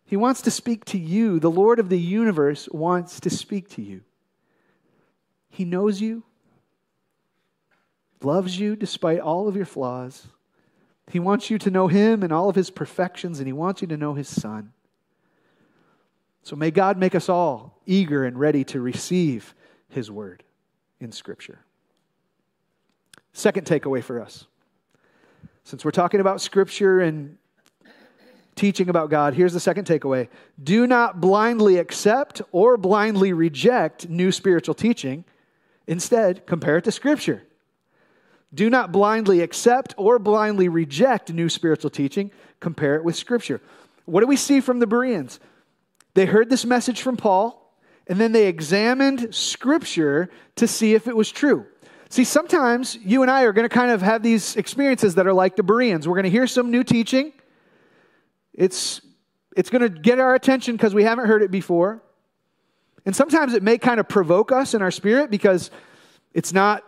He 0.07 0.17
wants 0.17 0.41
to 0.43 0.51
speak 0.51 0.87
to 0.87 0.99
you. 0.99 1.39
The 1.39 1.51
Lord 1.51 1.79
of 1.79 1.91
the 1.91 1.99
universe 1.99 2.69
wants 2.71 3.21
to 3.21 3.31
speak 3.31 3.69
to 3.71 3.83
you. 3.83 4.01
He 5.51 5.67
knows 5.67 6.01
you, 6.01 6.23
loves 8.23 8.59
you 8.59 8.77
despite 8.77 9.21
all 9.21 9.47
of 9.47 9.57
your 9.57 9.67
flaws. 9.67 10.27
He 11.11 11.19
wants 11.19 11.51
you 11.51 11.59
to 11.59 11.71
know 11.71 11.89
Him 11.89 12.23
and 12.23 12.33
all 12.33 12.49
of 12.49 12.57
His 12.57 12.71
perfections, 12.71 13.39
and 13.39 13.47
He 13.47 13.53
wants 13.53 13.83
you 13.83 13.89
to 13.89 13.97
know 13.97 14.15
His 14.15 14.29
Son. 14.29 14.73
So 16.43 16.57
may 16.57 16.71
God 16.71 16.97
make 16.97 17.15
us 17.15 17.29
all 17.29 17.83
eager 17.85 18.25
and 18.25 18.39
ready 18.39 18.65
to 18.65 18.81
receive 18.81 19.55
His 19.91 20.11
word. 20.11 20.45
in 21.01 21.13
Scripture. 21.13 21.61
Second 23.39 23.69
takeaway 23.69 24.03
for 24.03 24.21
us. 24.21 24.49
Since 25.63 25.85
we're 25.85 25.93
talking 25.93 26.19
about 26.19 26.41
Scripture 26.41 26.99
and 26.99 27.39
teaching 28.57 28.89
about 28.89 29.11
God, 29.11 29.35
here's 29.35 29.53
the 29.53 29.61
second 29.61 29.87
takeaway 29.87 30.27
do 30.61 30.89
not 30.89 31.21
blindly 31.21 31.77
accept 31.77 32.43
or 32.51 32.77
blindly 32.77 33.33
reject 33.33 34.09
new 34.09 34.33
spiritual 34.33 34.75
teaching. 34.75 35.25
Instead, 35.87 36.49
compare 36.49 36.79
it 36.79 36.85
to 36.85 36.91
Scripture. 36.91 37.45
Do 38.53 38.69
not 38.69 38.91
blindly 38.91 39.41
accept 39.41 39.95
or 39.97 40.19
blindly 40.19 40.69
reject 40.69 41.33
new 41.33 41.49
spiritual 41.49 41.91
teaching. 41.91 42.33
Compare 42.59 42.97
it 42.97 43.05
with 43.05 43.15
Scripture. 43.15 43.61
What 44.05 44.23
do 44.23 44.27
we 44.27 44.35
see 44.35 44.61
from 44.61 44.81
the 44.81 44.87
Bereans? 44.89 45.39
They 46.15 46.27
heard 46.27 46.51
this 46.51 46.65
message 46.65 47.03
from 47.03 47.17
Paul, 47.17 47.73
and 48.09 48.21
then 48.21 48.33
they 48.33 48.49
examined 48.49 49.33
Scripture 49.33 50.29
to 50.57 50.67
see 50.67 50.95
if 50.95 51.07
it 51.07 51.15
was 51.15 51.31
true. 51.31 51.67
See, 52.11 52.25
sometimes 52.25 52.97
you 53.03 53.23
and 53.23 53.31
I 53.31 53.43
are 53.43 53.53
going 53.53 53.69
to 53.69 53.75
kind 53.75 53.91
of 53.91 54.01
have 54.01 54.23
these 54.23 54.57
experiences 54.57 55.17
that 55.17 55.27
are 55.27 55.33
like 55.33 55.57
the 55.57 55.63
Bereans. 55.63 56.09
We're 56.09 56.15
going 56.15 56.25
to 56.25 56.31
hear 56.31 56.47
some 56.47 56.71
new 56.71 56.83
teaching. 56.83 57.33
It's, 58.55 59.03
it's 59.55 59.69
going 59.69 59.83
to 59.83 59.91
get 59.91 60.19
our 60.19 60.35
attention 60.35 60.75
because 60.77 60.95
we 60.95 61.05
haven't 61.05 61.27
heard 61.27 61.43
it 61.43 61.51
before. 61.51 62.03
And 63.05 63.15
sometimes 63.15 63.53
it 63.55 63.63
may 63.63 63.79
kind 63.79 64.01
of 64.01 64.09
provoke 64.09 64.53
us 64.53 64.75
in 64.75 64.81
our 64.83 64.91
spirit 64.91 65.31
because 65.31 65.71
it's 66.33 66.53
not, 66.53 66.83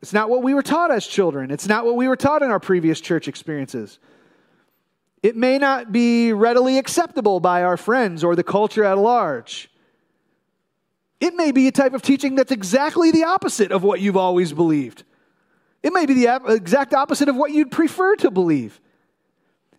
it's 0.00 0.12
not 0.12 0.30
what 0.30 0.42
we 0.42 0.54
were 0.54 0.62
taught 0.62 0.90
as 0.90 1.06
children. 1.06 1.50
It's 1.50 1.66
not 1.66 1.84
what 1.84 1.96
we 1.96 2.06
were 2.06 2.16
taught 2.16 2.42
in 2.42 2.50
our 2.50 2.60
previous 2.60 3.00
church 3.00 3.26
experiences. 3.26 3.98
It 5.22 5.36
may 5.36 5.58
not 5.58 5.92
be 5.92 6.32
readily 6.32 6.78
acceptable 6.78 7.40
by 7.40 7.62
our 7.62 7.76
friends 7.76 8.24
or 8.24 8.34
the 8.36 8.42
culture 8.42 8.84
at 8.84 8.98
large. 8.98 9.70
It 11.22 11.36
may 11.36 11.52
be 11.52 11.68
a 11.68 11.72
type 11.72 11.94
of 11.94 12.02
teaching 12.02 12.34
that's 12.34 12.50
exactly 12.50 13.12
the 13.12 13.22
opposite 13.22 13.70
of 13.70 13.84
what 13.84 14.00
you've 14.00 14.16
always 14.16 14.52
believed. 14.52 15.04
It 15.80 15.92
may 15.92 16.04
be 16.04 16.14
the 16.14 16.42
exact 16.48 16.94
opposite 16.94 17.28
of 17.28 17.36
what 17.36 17.52
you'd 17.52 17.70
prefer 17.70 18.16
to 18.16 18.30
believe. 18.32 18.80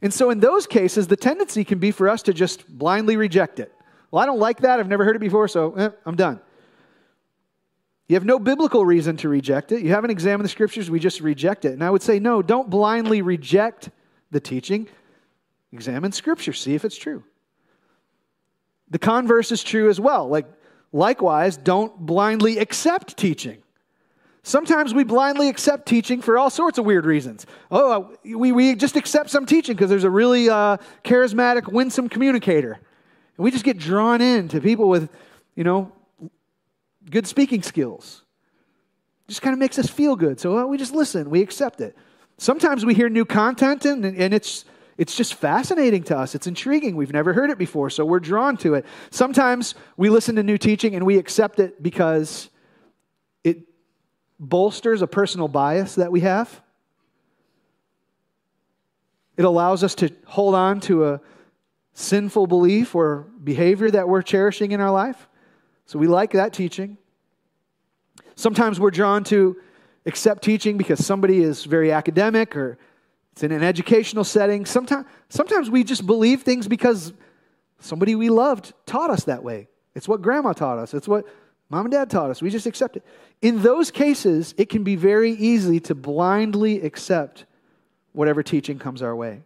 And 0.01 0.13
so, 0.13 0.29
in 0.29 0.39
those 0.39 0.65
cases, 0.65 1.08
the 1.08 1.17
tendency 1.17 1.65
can 1.65 1.79
be 1.79 1.91
for 1.91 2.08
us 2.08 2.23
to 2.23 2.34
just 2.34 2.65
blindly 2.69 3.17
reject 3.17 3.60
it. 3.60 3.73
Well, 4.10 4.23
I 4.23 4.25
don't 4.25 4.39
like 4.39 4.62
that. 4.62 4.79
I've 4.79 4.88
never 4.88 5.03
heard 5.03 5.17
it 5.17 5.19
before, 5.19 5.49
so 5.49 5.73
eh, 5.73 5.89
I'm 6.06 6.15
done. 6.15 6.39
You 8.08 8.15
have 8.15 8.23
no 8.23 8.39
biblical 8.39 8.86
reason 8.86 9.17
to 9.17 9.27
reject 9.27 9.73
it. 9.73 9.82
You 9.82 9.89
haven't 9.89 10.12
examined 10.12 10.45
the 10.45 10.49
scriptures, 10.49 10.89
we 10.89 11.01
just 11.01 11.19
reject 11.19 11.65
it. 11.65 11.73
And 11.73 11.84
I 11.84 11.89
would 11.89 12.01
say, 12.01 12.19
no, 12.19 12.41
don't 12.41 12.69
blindly 12.69 13.21
reject 13.21 13.89
the 14.32 14.39
teaching. 14.39 14.88
Examine 15.73 16.13
scripture, 16.13 16.53
see 16.53 16.73
if 16.73 16.86
it's 16.86 16.95
true. 16.95 17.21
The 18.91 18.99
converse 18.99 19.51
is 19.51 19.62
true 19.62 19.89
as 19.89 19.99
well. 19.99 20.29
Like, 20.29 20.45
Likewise, 20.93 21.58
don't 21.58 21.97
blindly 21.99 22.60
accept 22.60 23.17
teaching. 23.17 23.58
Sometimes 24.43 24.93
we 24.93 25.03
blindly 25.03 25.49
accept 25.49 25.88
teaching 25.88 26.21
for 26.21 26.38
all 26.38 26.49
sorts 26.49 26.77
of 26.77 26.86
weird 26.86 27.06
reasons. 27.06 27.47
Oh, 27.71 27.91
uh, 27.91 28.38
we, 28.38 28.51
we 28.51 28.75
just 28.75 28.95
accept 28.95 29.29
some 29.32 29.45
teaching 29.47 29.75
because 29.75 29.89
there's 29.89 30.03
a 30.03 30.10
really 30.10 30.49
uh, 30.49 30.77
charismatic, 31.03 31.71
winsome 31.71 32.10
communicator. 32.10 32.73
And 32.73 33.43
we 33.43 33.49
just 33.49 33.63
get 33.65 33.79
drawn 33.79 34.21
in 34.21 34.49
to 34.49 34.62
people 34.62 34.88
with, 34.88 35.10
you 35.56 35.63
know, 35.63 35.91
good 37.10 37.25
speaking 37.25 37.63
skills. 37.63 38.21
It 39.25 39.29
just 39.29 39.41
kind 39.41 39.53
of 39.53 39.60
makes 39.60 39.79
us 39.79 39.89
feel 39.89 40.15
good. 40.15 40.39
So 40.39 40.53
well, 40.53 40.67
we 40.67 40.77
just 40.77 40.93
listen, 40.93 41.29
we 41.29 41.41
accept 41.41 41.82
it. 41.82 41.97
Sometimes 42.38 42.86
we 42.86 42.93
hear 42.93 43.10
new 43.10 43.25
content 43.25 43.86
and, 43.86 44.06
and 44.06 44.34
it's 44.34 44.65
it's 44.97 45.15
just 45.15 45.34
fascinating 45.34 46.03
to 46.03 46.17
us. 46.17 46.36
It's 46.36 46.47
intriguing. 46.47 46.95
We've 46.95 47.13
never 47.13 47.34
heard 47.34 47.49
it 47.49 47.58
before, 47.58 47.89
so 47.89 48.06
we're 48.06 48.19
drawn 48.19 48.58
to 48.58 48.75
it. 48.75 48.86
Sometimes 49.10 49.75
we 49.97 50.10
listen 50.10 50.36
to 50.36 50.43
new 50.43 50.58
teaching 50.58 50.95
and 50.95 51.06
we 51.06 51.17
accept 51.17 51.60
it 51.60 51.82
because 51.82 52.49
it 53.43 53.62
bolsters 54.39 55.01
a 55.01 55.08
personal 55.08 55.47
bias 55.47 55.95
that 55.95 56.12
we 56.12 56.21
have. 56.21 56.62
It 59.36 59.45
allows 59.45 59.84
us 59.84 59.95
to 59.95 60.12
hold 60.25 60.53
on 60.53 60.79
to 60.82 61.06
a 61.06 61.21
sinful 61.93 62.47
belief 62.47 62.93
or 62.93 63.27
behavior 63.43 63.89
that 63.89 64.08
we're 64.08 64.21
cherishing 64.21 64.71
in 64.71 64.82
our 64.82 64.91
life. 64.91 65.27
So 65.86 65.97
we 65.97 66.08
like 66.08 66.32
that 66.32 66.53
teaching. 66.53 66.97
Sometimes 68.36 68.79
we're 68.79 68.91
drawn 68.91 69.23
to 69.25 69.58
accept 70.06 70.43
teaching 70.43 70.77
because 70.77 71.03
somebody 71.06 71.41
is 71.41 71.65
very 71.65 71.91
academic 71.91 72.56
or 72.56 72.77
it's 73.34 73.41
in 73.41 73.52
an 73.52 73.63
educational 73.63 74.24
setting. 74.24 74.65
Sometimes, 74.65 75.08
sometimes 75.28 75.69
we 75.69 75.84
just 75.84 76.06
believe 76.06 76.43
things 76.43 76.67
because 76.67 77.13
somebody 77.80 78.13
we 78.13 78.30
loved 78.30 78.74
taught 78.86 79.10
us 79.10 79.24
that 79.24 79.43
way. 79.43 79.67
It's 79.96 80.08
what 80.08 80.22
grandma 80.22 80.54
taught 80.54 80.78
us, 80.78 80.93
it's 80.93 81.08
what 81.08 81.26
mom 81.69 81.86
and 81.86 81.91
dad 81.91 82.12
taught 82.12 82.30
us. 82.30 82.41
We 82.43 82.52
just 82.52 82.67
accept 82.67 82.96
it. 82.96 83.04
In 83.41 83.63
those 83.63 83.89
cases, 83.89 84.54
it 84.58 84.69
can 84.69 84.84
be 84.84 84.96
very 84.96 85.32
easy 85.32 85.80
to 85.82 85.96
blindly 85.96 86.82
accept 86.82 87.46
whatever 88.12 88.43
teaching 88.43 88.78
comes 88.78 89.02
our 89.02 89.15
way. 89.15 89.41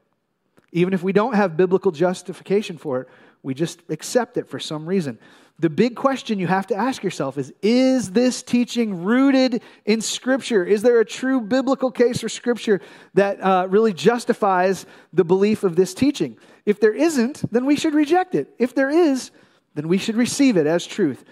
Even 0.73 0.93
if 0.93 1.01
we 1.01 1.13
don't 1.13 1.35
have 1.35 1.55
biblical 1.55 1.91
justification 1.91 2.77
for 2.77 3.01
it, 3.01 3.07
we 3.41 3.53
just 3.53 3.81
accept 3.87 4.35
it 4.35 4.49
for 4.49 4.59
some 4.59 4.85
reason. 4.85 5.17
The 5.59 5.69
big 5.71 5.95
question 5.95 6.37
you 6.37 6.45
have 6.45 6.67
to 6.67 6.75
ask 6.75 7.03
yourself 7.03 7.37
is 7.37 7.51
Is 7.63 8.11
this 8.11 8.43
teaching 8.43 9.03
rooted 9.03 9.63
in 9.85 10.01
Scripture? 10.01 10.63
Is 10.63 10.83
there 10.83 10.99
a 10.99 11.05
true 11.05 11.41
biblical 11.41 11.89
case 11.89 12.21
for 12.21 12.29
Scripture 12.29 12.79
that 13.15 13.41
uh, 13.41 13.67
really 13.69 13.93
justifies 13.93 14.85
the 15.13 15.23
belief 15.23 15.63
of 15.63 15.75
this 15.75 15.95
teaching? 15.95 16.37
If 16.65 16.79
there 16.79 16.93
isn't, 16.93 17.51
then 17.51 17.65
we 17.65 17.75
should 17.75 17.95
reject 17.95 18.35
it. 18.35 18.53
If 18.59 18.75
there 18.75 18.91
is, 18.91 19.31
then 19.73 19.87
we 19.87 19.97
should 19.97 20.15
receive 20.15 20.57
it 20.57 20.67
as 20.67 20.85
truth. 20.85 21.23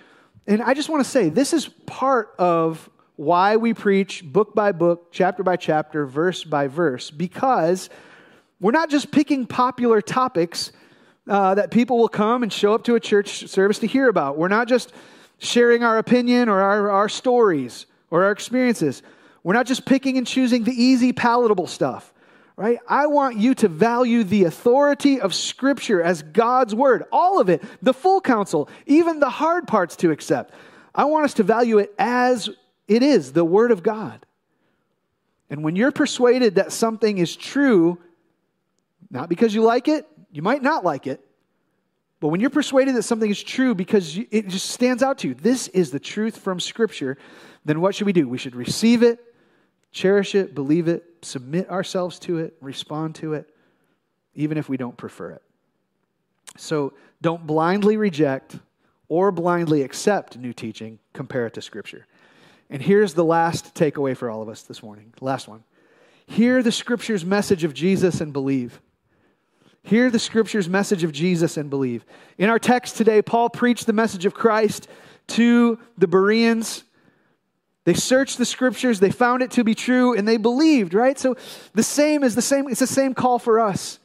And 0.47 0.61
I 0.61 0.73
just 0.73 0.89
want 0.89 1.03
to 1.03 1.09
say 1.09 1.29
this 1.29 1.53
is 1.53 1.67
part 1.85 2.33
of 2.39 2.89
why 3.17 3.57
we 3.57 3.75
preach 3.75 4.23
book 4.23 4.55
by 4.55 4.71
book, 4.71 5.11
chapter 5.11 5.43
by 5.43 5.55
chapter, 5.55 6.05
verse 6.05 6.43
by 6.43 6.67
verse, 6.67 7.11
because 7.11 7.89
we're 8.59 8.71
not 8.71 8.89
just 8.89 9.11
picking 9.11 9.45
popular 9.45 10.01
topics 10.01 10.71
uh, 11.27 11.55
that 11.55 11.71
people 11.71 11.97
will 11.97 12.09
come 12.09 12.43
and 12.43 12.51
show 12.51 12.73
up 12.73 12.83
to 12.83 12.95
a 12.95 12.99
church 12.99 13.47
service 13.47 13.79
to 13.79 13.87
hear 13.87 14.07
about. 14.07 14.37
We're 14.37 14.47
not 14.47 14.67
just 14.67 14.93
sharing 15.39 15.83
our 15.83 15.97
opinion 15.97 16.49
or 16.49 16.61
our, 16.61 16.89
our 16.89 17.09
stories 17.09 17.85
or 18.09 18.23
our 18.23 18.31
experiences. 18.31 19.01
We're 19.43 19.53
not 19.53 19.65
just 19.65 19.85
picking 19.85 20.17
and 20.17 20.25
choosing 20.25 20.63
the 20.63 20.71
easy, 20.71 21.13
palatable 21.13 21.67
stuff, 21.67 22.13
right? 22.55 22.79
I 22.87 23.07
want 23.07 23.37
you 23.37 23.53
to 23.55 23.67
value 23.67 24.23
the 24.23 24.45
authority 24.45 25.19
of 25.19 25.33
Scripture 25.33 26.01
as 26.01 26.21
God's 26.21 26.73
Word, 26.73 27.03
all 27.11 27.39
of 27.39 27.49
it, 27.49 27.63
the 27.81 27.93
full 27.93 28.21
counsel, 28.21 28.69
even 28.85 29.19
the 29.19 29.29
hard 29.29 29.67
parts 29.67 29.95
to 29.97 30.11
accept. 30.11 30.53
I 30.93 31.05
want 31.05 31.25
us 31.25 31.33
to 31.35 31.43
value 31.43 31.79
it 31.79 31.93
as 31.99 32.49
it 32.87 33.03
is, 33.03 33.33
the 33.33 33.45
Word 33.45 33.71
of 33.71 33.83
God. 33.83 34.25
And 35.49 35.63
when 35.63 35.75
you're 35.75 35.91
persuaded 35.91 36.55
that 36.55 36.71
something 36.71 37.17
is 37.17 37.35
true, 37.35 37.99
not 39.11 39.29
because 39.29 39.53
you 39.53 39.61
like 39.61 39.87
it, 39.87 40.07
you 40.35 40.41
might 40.41 40.61
not 40.61 40.83
like 40.83 41.07
it, 41.07 41.25
but 42.19 42.27
when 42.27 42.41
you're 42.41 42.49
persuaded 42.49 42.95
that 42.95 43.03
something 43.03 43.29
is 43.29 43.41
true 43.41 43.73
because 43.73 44.17
it 44.17 44.47
just 44.49 44.69
stands 44.69 45.01
out 45.01 45.19
to 45.19 45.29
you, 45.29 45.33
this 45.33 45.69
is 45.69 45.91
the 45.91 45.99
truth 45.99 46.37
from 46.37 46.59
Scripture, 46.59 47.17
then 47.63 47.79
what 47.79 47.95
should 47.95 48.05
we 48.05 48.13
do? 48.13 48.27
We 48.27 48.37
should 48.37 48.55
receive 48.55 49.01
it, 49.01 49.19
cherish 49.91 50.35
it, 50.35 50.53
believe 50.53 50.89
it, 50.89 51.05
submit 51.21 51.69
ourselves 51.69 52.19
to 52.19 52.39
it, 52.39 52.55
respond 52.59 53.15
to 53.15 53.33
it, 53.33 53.49
even 54.33 54.57
if 54.57 54.67
we 54.67 54.75
don't 54.75 54.97
prefer 54.97 55.31
it. 55.31 55.41
So 56.57 56.93
don't 57.21 57.47
blindly 57.47 57.95
reject 57.95 58.57
or 59.07 59.31
blindly 59.31 59.83
accept 59.83 60.37
new 60.37 60.51
teaching, 60.51 60.99
compare 61.13 61.45
it 61.45 61.53
to 61.53 61.61
Scripture. 61.61 62.07
And 62.69 62.81
here's 62.81 63.13
the 63.13 63.23
last 63.23 63.73
takeaway 63.73 64.17
for 64.17 64.29
all 64.29 64.41
of 64.41 64.49
us 64.49 64.63
this 64.63 64.83
morning. 64.83 65.13
Last 65.21 65.47
one. 65.47 65.63
Hear 66.27 66.61
the 66.61 66.71
Scripture's 66.71 67.23
message 67.23 67.63
of 67.63 67.73
Jesus 67.73 68.19
and 68.19 68.33
believe. 68.33 68.81
Hear 69.85 70.09
the 70.09 70.17
scripture's 70.17 70.67
message 70.67 71.03
of 71.03 71.11
Jesus 71.11 71.57
and 71.57 71.69
believe. 71.69 72.03
In 72.39 72.49
our 72.49 72.57
text 72.57 72.97
today, 72.97 73.21
Paul 73.21 73.51
preached 73.51 73.85
the 73.85 73.93
message 73.93 74.25
of 74.25 74.33
Christ 74.33 74.87
to 75.27 75.77
the 75.95 76.07
Bereans. 76.07 76.83
They 77.83 77.93
searched 77.93 78.39
the 78.39 78.45
scriptures, 78.45 78.99
they 78.99 79.11
found 79.11 79.43
it 79.43 79.51
to 79.51 79.63
be 79.63 79.75
true, 79.75 80.15
and 80.15 80.27
they 80.27 80.37
believed, 80.37 80.95
right? 80.95 81.19
So 81.19 81.35
the 81.75 81.83
same 81.83 82.23
is 82.23 82.33
the 82.33 82.41
same, 82.41 82.67
it's 82.67 82.79
the 82.79 82.87
same 82.87 83.13
call 83.13 83.37
for 83.37 83.59
us. 83.59 83.99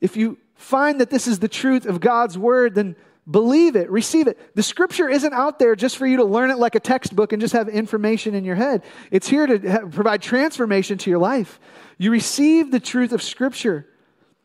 If 0.00 0.16
you 0.16 0.38
find 0.56 1.00
that 1.00 1.08
this 1.08 1.28
is 1.28 1.38
the 1.38 1.46
truth 1.46 1.86
of 1.86 2.00
God's 2.00 2.36
word, 2.36 2.74
then 2.74 2.96
believe 3.30 3.76
it, 3.76 3.88
receive 3.90 4.26
it. 4.26 4.56
The 4.56 4.62
scripture 4.64 5.08
isn't 5.08 5.32
out 5.32 5.60
there 5.60 5.76
just 5.76 5.96
for 5.96 6.04
you 6.04 6.16
to 6.16 6.24
learn 6.24 6.50
it 6.50 6.58
like 6.58 6.74
a 6.74 6.80
textbook 6.80 7.32
and 7.32 7.40
just 7.40 7.52
have 7.52 7.68
information 7.68 8.34
in 8.34 8.44
your 8.44 8.56
head. 8.56 8.82
It's 9.12 9.28
here 9.28 9.46
to 9.46 9.86
provide 9.92 10.20
transformation 10.20 10.98
to 10.98 11.10
your 11.10 11.20
life. 11.20 11.60
You 11.96 12.10
receive 12.10 12.72
the 12.72 12.80
truth 12.80 13.12
of 13.12 13.22
scripture. 13.22 13.86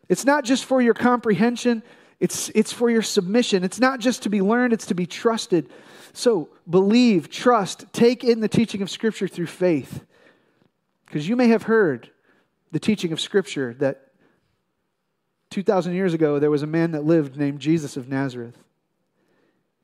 It's 0.10 0.26
not 0.26 0.44
just 0.44 0.66
for 0.66 0.82
your 0.82 0.96
comprehension, 0.96 1.84
it's, 2.20 2.50
it's 2.54 2.74
for 2.74 2.90
your 2.90 3.02
submission. 3.02 3.64
It's 3.64 3.80
not 3.80 4.00
just 4.00 4.24
to 4.24 4.30
be 4.30 4.42
learned, 4.42 4.74
it's 4.74 4.88
to 4.88 4.94
be 4.96 5.06
trusted. 5.06 5.70
So 6.12 6.50
believe, 6.70 7.30
trust, 7.30 7.86
take 7.94 8.24
in 8.24 8.42
the 8.42 8.50
teaching 8.50 8.82
of 8.82 8.90
Scripture 8.90 9.28
through 9.28 9.48
faith. 9.48 10.04
Because 11.06 11.30
you 11.30 11.36
may 11.36 11.48
have 11.48 11.64
heard 11.64 12.10
the 12.72 12.80
teaching 12.80 13.14
of 13.14 13.22
Scripture 13.22 13.74
that 13.80 14.12
2,000 15.52 15.94
years 15.94 16.14
ago 16.14 16.40
there 16.40 16.52
was 16.52 16.62
a 16.62 16.68
man 16.68 16.92
that 16.92 17.06
lived 17.06 17.38
named 17.38 17.60
Jesus 17.60 17.96
of 17.96 18.10
Nazareth. 18.10 18.58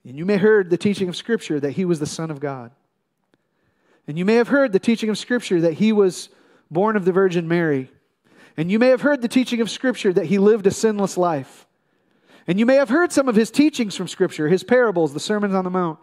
And 0.04 0.18
you 0.18 0.26
may 0.26 0.34
have 0.34 0.42
heard 0.42 0.70
the 0.70 0.78
teaching 0.78 1.10
of 1.10 1.16
Scripture 1.16 1.60
that 1.60 1.72
he 1.72 1.86
was 1.86 2.00
the 2.00 2.06
Son 2.06 2.30
of 2.30 2.40
God. 2.40 2.72
And 4.08 4.18
you 4.18 4.26
may 4.26 4.36
have 4.36 4.50
heard 4.50 4.72
the 4.72 4.80
teaching 4.80 5.10
of 5.10 5.18
Scripture 5.18 5.62
that 5.62 5.74
he 5.74 5.92
was 5.92 6.30
born 6.70 6.96
of 6.96 7.06
the 7.06 7.12
Virgin 7.12 7.48
Mary. 7.48 7.90
And 8.58 8.72
you 8.72 8.80
may 8.80 8.88
have 8.88 9.02
heard 9.02 9.22
the 9.22 9.28
teaching 9.28 9.62
of 9.62 9.70
Scripture 9.70 10.14
that 10.14 10.26
he 10.26 10.38
lived 10.38 10.68
a 10.68 10.72
sinless 10.72 11.18
life. 11.18 11.66
And 12.48 12.60
you 12.60 12.66
may 12.66 12.76
have 12.76 12.90
heard 12.90 13.12
some 13.12 13.28
of 13.28 13.36
his 13.36 13.52
teachings 13.52 13.96
from 13.96 14.08
Scripture, 14.08 14.48
his 14.48 14.64
parables, 14.64 15.14
the 15.14 15.20
Sermons 15.20 15.54
on 15.54 15.64
the 15.64 15.70
Mount. 15.70 16.00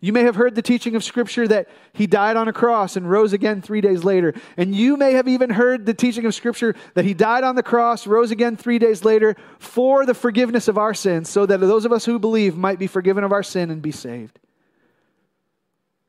You 0.00 0.12
may 0.12 0.24
have 0.24 0.34
heard 0.34 0.56
the 0.56 0.62
teaching 0.62 0.96
of 0.96 1.04
Scripture 1.04 1.46
that 1.46 1.68
he 1.92 2.08
died 2.08 2.36
on 2.36 2.48
a 2.48 2.52
cross 2.52 2.96
and 2.96 3.08
rose 3.08 3.32
again 3.32 3.62
three 3.62 3.80
days 3.80 4.02
later. 4.02 4.34
And 4.56 4.74
you 4.74 4.96
may 4.96 5.12
have 5.12 5.28
even 5.28 5.48
heard 5.48 5.86
the 5.86 5.94
teaching 5.94 6.26
of 6.26 6.34
Scripture 6.34 6.74
that 6.94 7.04
he 7.04 7.14
died 7.14 7.44
on 7.44 7.54
the 7.54 7.62
cross, 7.62 8.04
rose 8.04 8.32
again 8.32 8.56
three 8.56 8.80
days 8.80 9.04
later 9.04 9.36
for 9.60 10.04
the 10.04 10.12
forgiveness 10.12 10.66
of 10.66 10.76
our 10.76 10.92
sins, 10.92 11.30
so 11.30 11.46
that 11.46 11.60
those 11.60 11.84
of 11.84 11.92
us 11.92 12.04
who 12.04 12.18
believe 12.18 12.56
might 12.56 12.80
be 12.80 12.88
forgiven 12.88 13.22
of 13.22 13.30
our 13.30 13.44
sin 13.44 13.70
and 13.70 13.80
be 13.80 13.92
saved. 13.92 14.40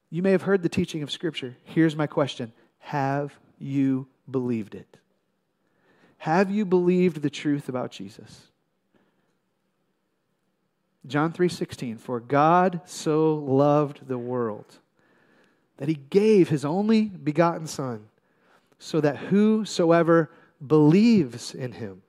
You 0.09 0.23
may 0.23 0.31
have 0.31 0.41
heard 0.41 0.63
the 0.63 0.69
teaching 0.69 1.03
of 1.03 1.11
Scripture. 1.11 1.55
Here's 1.63 1.95
my 1.95 2.07
question 2.07 2.51
Have 2.79 3.37
you 3.59 4.07
believed 4.29 4.75
it? 4.75 4.97
Have 6.19 6.49
you 6.49 6.65
believed 6.65 7.21
the 7.21 7.29
truth 7.29 7.67
about 7.67 7.91
Jesus? 7.91 8.47
John 11.05 11.33
3:16 11.33 11.97
For 11.97 12.19
God 12.19 12.81
so 12.85 13.35
loved 13.35 14.07
the 14.07 14.17
world 14.17 14.79
that 15.77 15.89
he 15.89 15.95
gave 15.95 16.49
his 16.49 16.63
only 16.63 17.05
begotten 17.05 17.67
son 17.67 18.07
so 18.79 19.01
that 19.01 19.17
whosoever 19.17 20.31
believes 20.65 21.53
in 21.53 21.73
him 21.73 22.03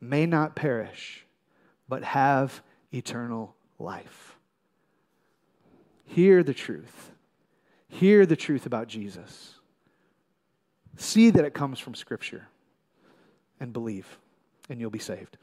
may 0.00 0.24
not 0.24 0.56
perish 0.56 1.26
but 1.88 2.04
have 2.04 2.62
eternal 2.92 3.54
life. 3.78 4.38
Hear 6.04 6.42
the 6.42 6.54
truth. 6.54 7.10
Hear 7.88 8.24
the 8.24 8.36
truth 8.36 8.66
about 8.66 8.88
Jesus. 8.88 9.59
See 11.00 11.30
that 11.30 11.46
it 11.46 11.54
comes 11.54 11.78
from 11.78 11.94
Scripture 11.94 12.46
and 13.58 13.72
believe, 13.72 14.18
and 14.68 14.78
you'll 14.78 14.90
be 14.90 14.98
saved. 14.98 15.38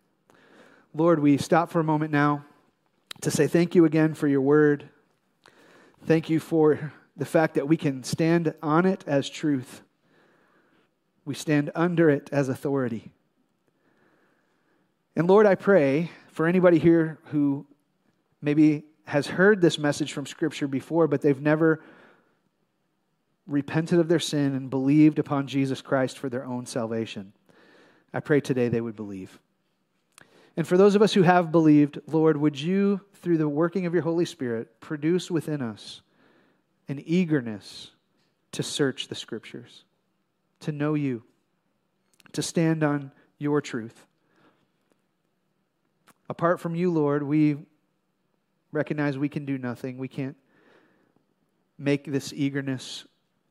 Lord, 0.93 1.19
we 1.19 1.37
stop 1.37 1.71
for 1.71 1.79
a 1.79 1.83
moment 1.83 2.11
now 2.11 2.45
to 3.21 3.31
say 3.31 3.47
thank 3.47 3.73
you 3.73 3.83
again 3.83 4.13
for 4.13 4.27
your 4.27 4.41
word. 4.41 4.87
Thank 6.05 6.29
you 6.29 6.39
for 6.39 6.93
the 7.17 7.25
fact 7.25 7.55
that 7.55 7.67
we 7.67 7.75
can 7.75 8.03
stand 8.03 8.53
on 8.61 8.85
it 8.85 9.03
as 9.07 9.31
truth. 9.31 9.81
We 11.25 11.33
stand 11.33 11.71
under 11.73 12.07
it 12.07 12.29
as 12.31 12.49
authority. 12.49 13.11
And 15.15 15.27
Lord, 15.27 15.47
I 15.47 15.55
pray 15.55 16.11
for 16.31 16.45
anybody 16.45 16.77
here 16.77 17.17
who 17.25 17.65
maybe 18.43 18.83
has 19.05 19.25
heard 19.25 19.59
this 19.61 19.79
message 19.79 20.13
from 20.13 20.27
Scripture 20.27 20.67
before, 20.67 21.07
but 21.07 21.21
they've 21.21 21.41
never 21.41 21.81
repented 23.47 23.99
of 23.99 24.07
their 24.09 24.19
sin 24.19 24.53
and 24.55 24.69
believed 24.69 25.19
upon 25.19 25.47
Jesus 25.47 25.81
Christ 25.81 26.19
for 26.19 26.29
their 26.29 26.45
own 26.45 26.65
salvation. 26.65 27.33
I 28.13 28.19
pray 28.19 28.41
today 28.41 28.67
they 28.67 28.81
would 28.81 28.95
believe. 28.95 29.39
And 30.55 30.67
for 30.67 30.77
those 30.77 30.95
of 30.95 31.01
us 31.01 31.13
who 31.13 31.21
have 31.21 31.51
believed, 31.51 31.99
Lord, 32.07 32.35
would 32.37 32.59
you, 32.59 33.01
through 33.15 33.37
the 33.37 33.47
working 33.47 33.85
of 33.85 33.93
your 33.93 34.03
Holy 34.03 34.25
Spirit, 34.25 34.79
produce 34.79 35.29
within 35.29 35.61
us 35.61 36.01
an 36.87 37.01
eagerness 37.05 37.91
to 38.53 38.63
search 38.63 39.07
the 39.07 39.15
Scriptures, 39.15 39.83
to 40.61 40.71
know 40.71 40.95
you, 40.95 41.23
to 42.33 42.41
stand 42.41 42.83
on 42.83 43.11
your 43.37 43.61
truth. 43.61 44.05
Apart 46.29 46.59
from 46.59 46.75
you, 46.75 46.91
Lord, 46.91 47.23
we 47.23 47.57
recognize 48.71 49.17
we 49.17 49.29
can 49.29 49.45
do 49.45 49.57
nothing. 49.57 49.97
We 49.97 50.07
can't 50.07 50.35
make 51.77 52.05
this 52.05 52.33
eagerness 52.33 53.05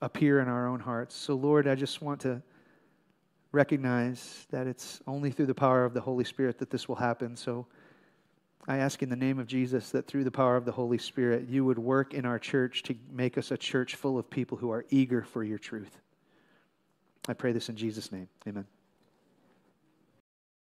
appear 0.06 0.38
in 0.38 0.46
our 0.46 0.68
own 0.68 0.78
hearts. 0.78 1.16
So, 1.16 1.34
Lord, 1.34 1.66
I 1.66 1.74
just 1.74 2.00
want 2.00 2.20
to 2.20 2.40
recognize 3.50 4.46
that 4.50 4.68
it's 4.68 5.00
only 5.08 5.32
through 5.32 5.46
the 5.46 5.54
power 5.54 5.84
of 5.84 5.94
the 5.94 6.00
Holy 6.00 6.24
Spirit 6.24 6.58
that 6.58 6.70
this 6.70 6.86
will 6.86 6.94
happen. 6.94 7.36
So 7.36 7.66
I 8.68 8.76
ask 8.78 9.02
in 9.02 9.08
the 9.08 9.16
name 9.16 9.40
of 9.40 9.48
Jesus 9.48 9.90
that 9.90 10.06
through 10.06 10.22
the 10.22 10.30
power 10.30 10.56
of 10.56 10.64
the 10.64 10.70
Holy 10.70 10.98
Spirit, 10.98 11.48
you 11.48 11.64
would 11.64 11.78
work 11.78 12.14
in 12.14 12.24
our 12.24 12.38
church 12.38 12.84
to 12.84 12.94
make 13.10 13.36
us 13.36 13.50
a 13.50 13.56
church 13.56 13.96
full 13.96 14.16
of 14.16 14.30
people 14.30 14.56
who 14.56 14.70
are 14.70 14.84
eager 14.90 15.22
for 15.22 15.42
your 15.42 15.58
truth. 15.58 15.98
I 17.26 17.32
pray 17.32 17.50
this 17.50 17.68
in 17.68 17.74
Jesus' 17.74 18.12
name. 18.12 18.28
Amen. 18.46 18.66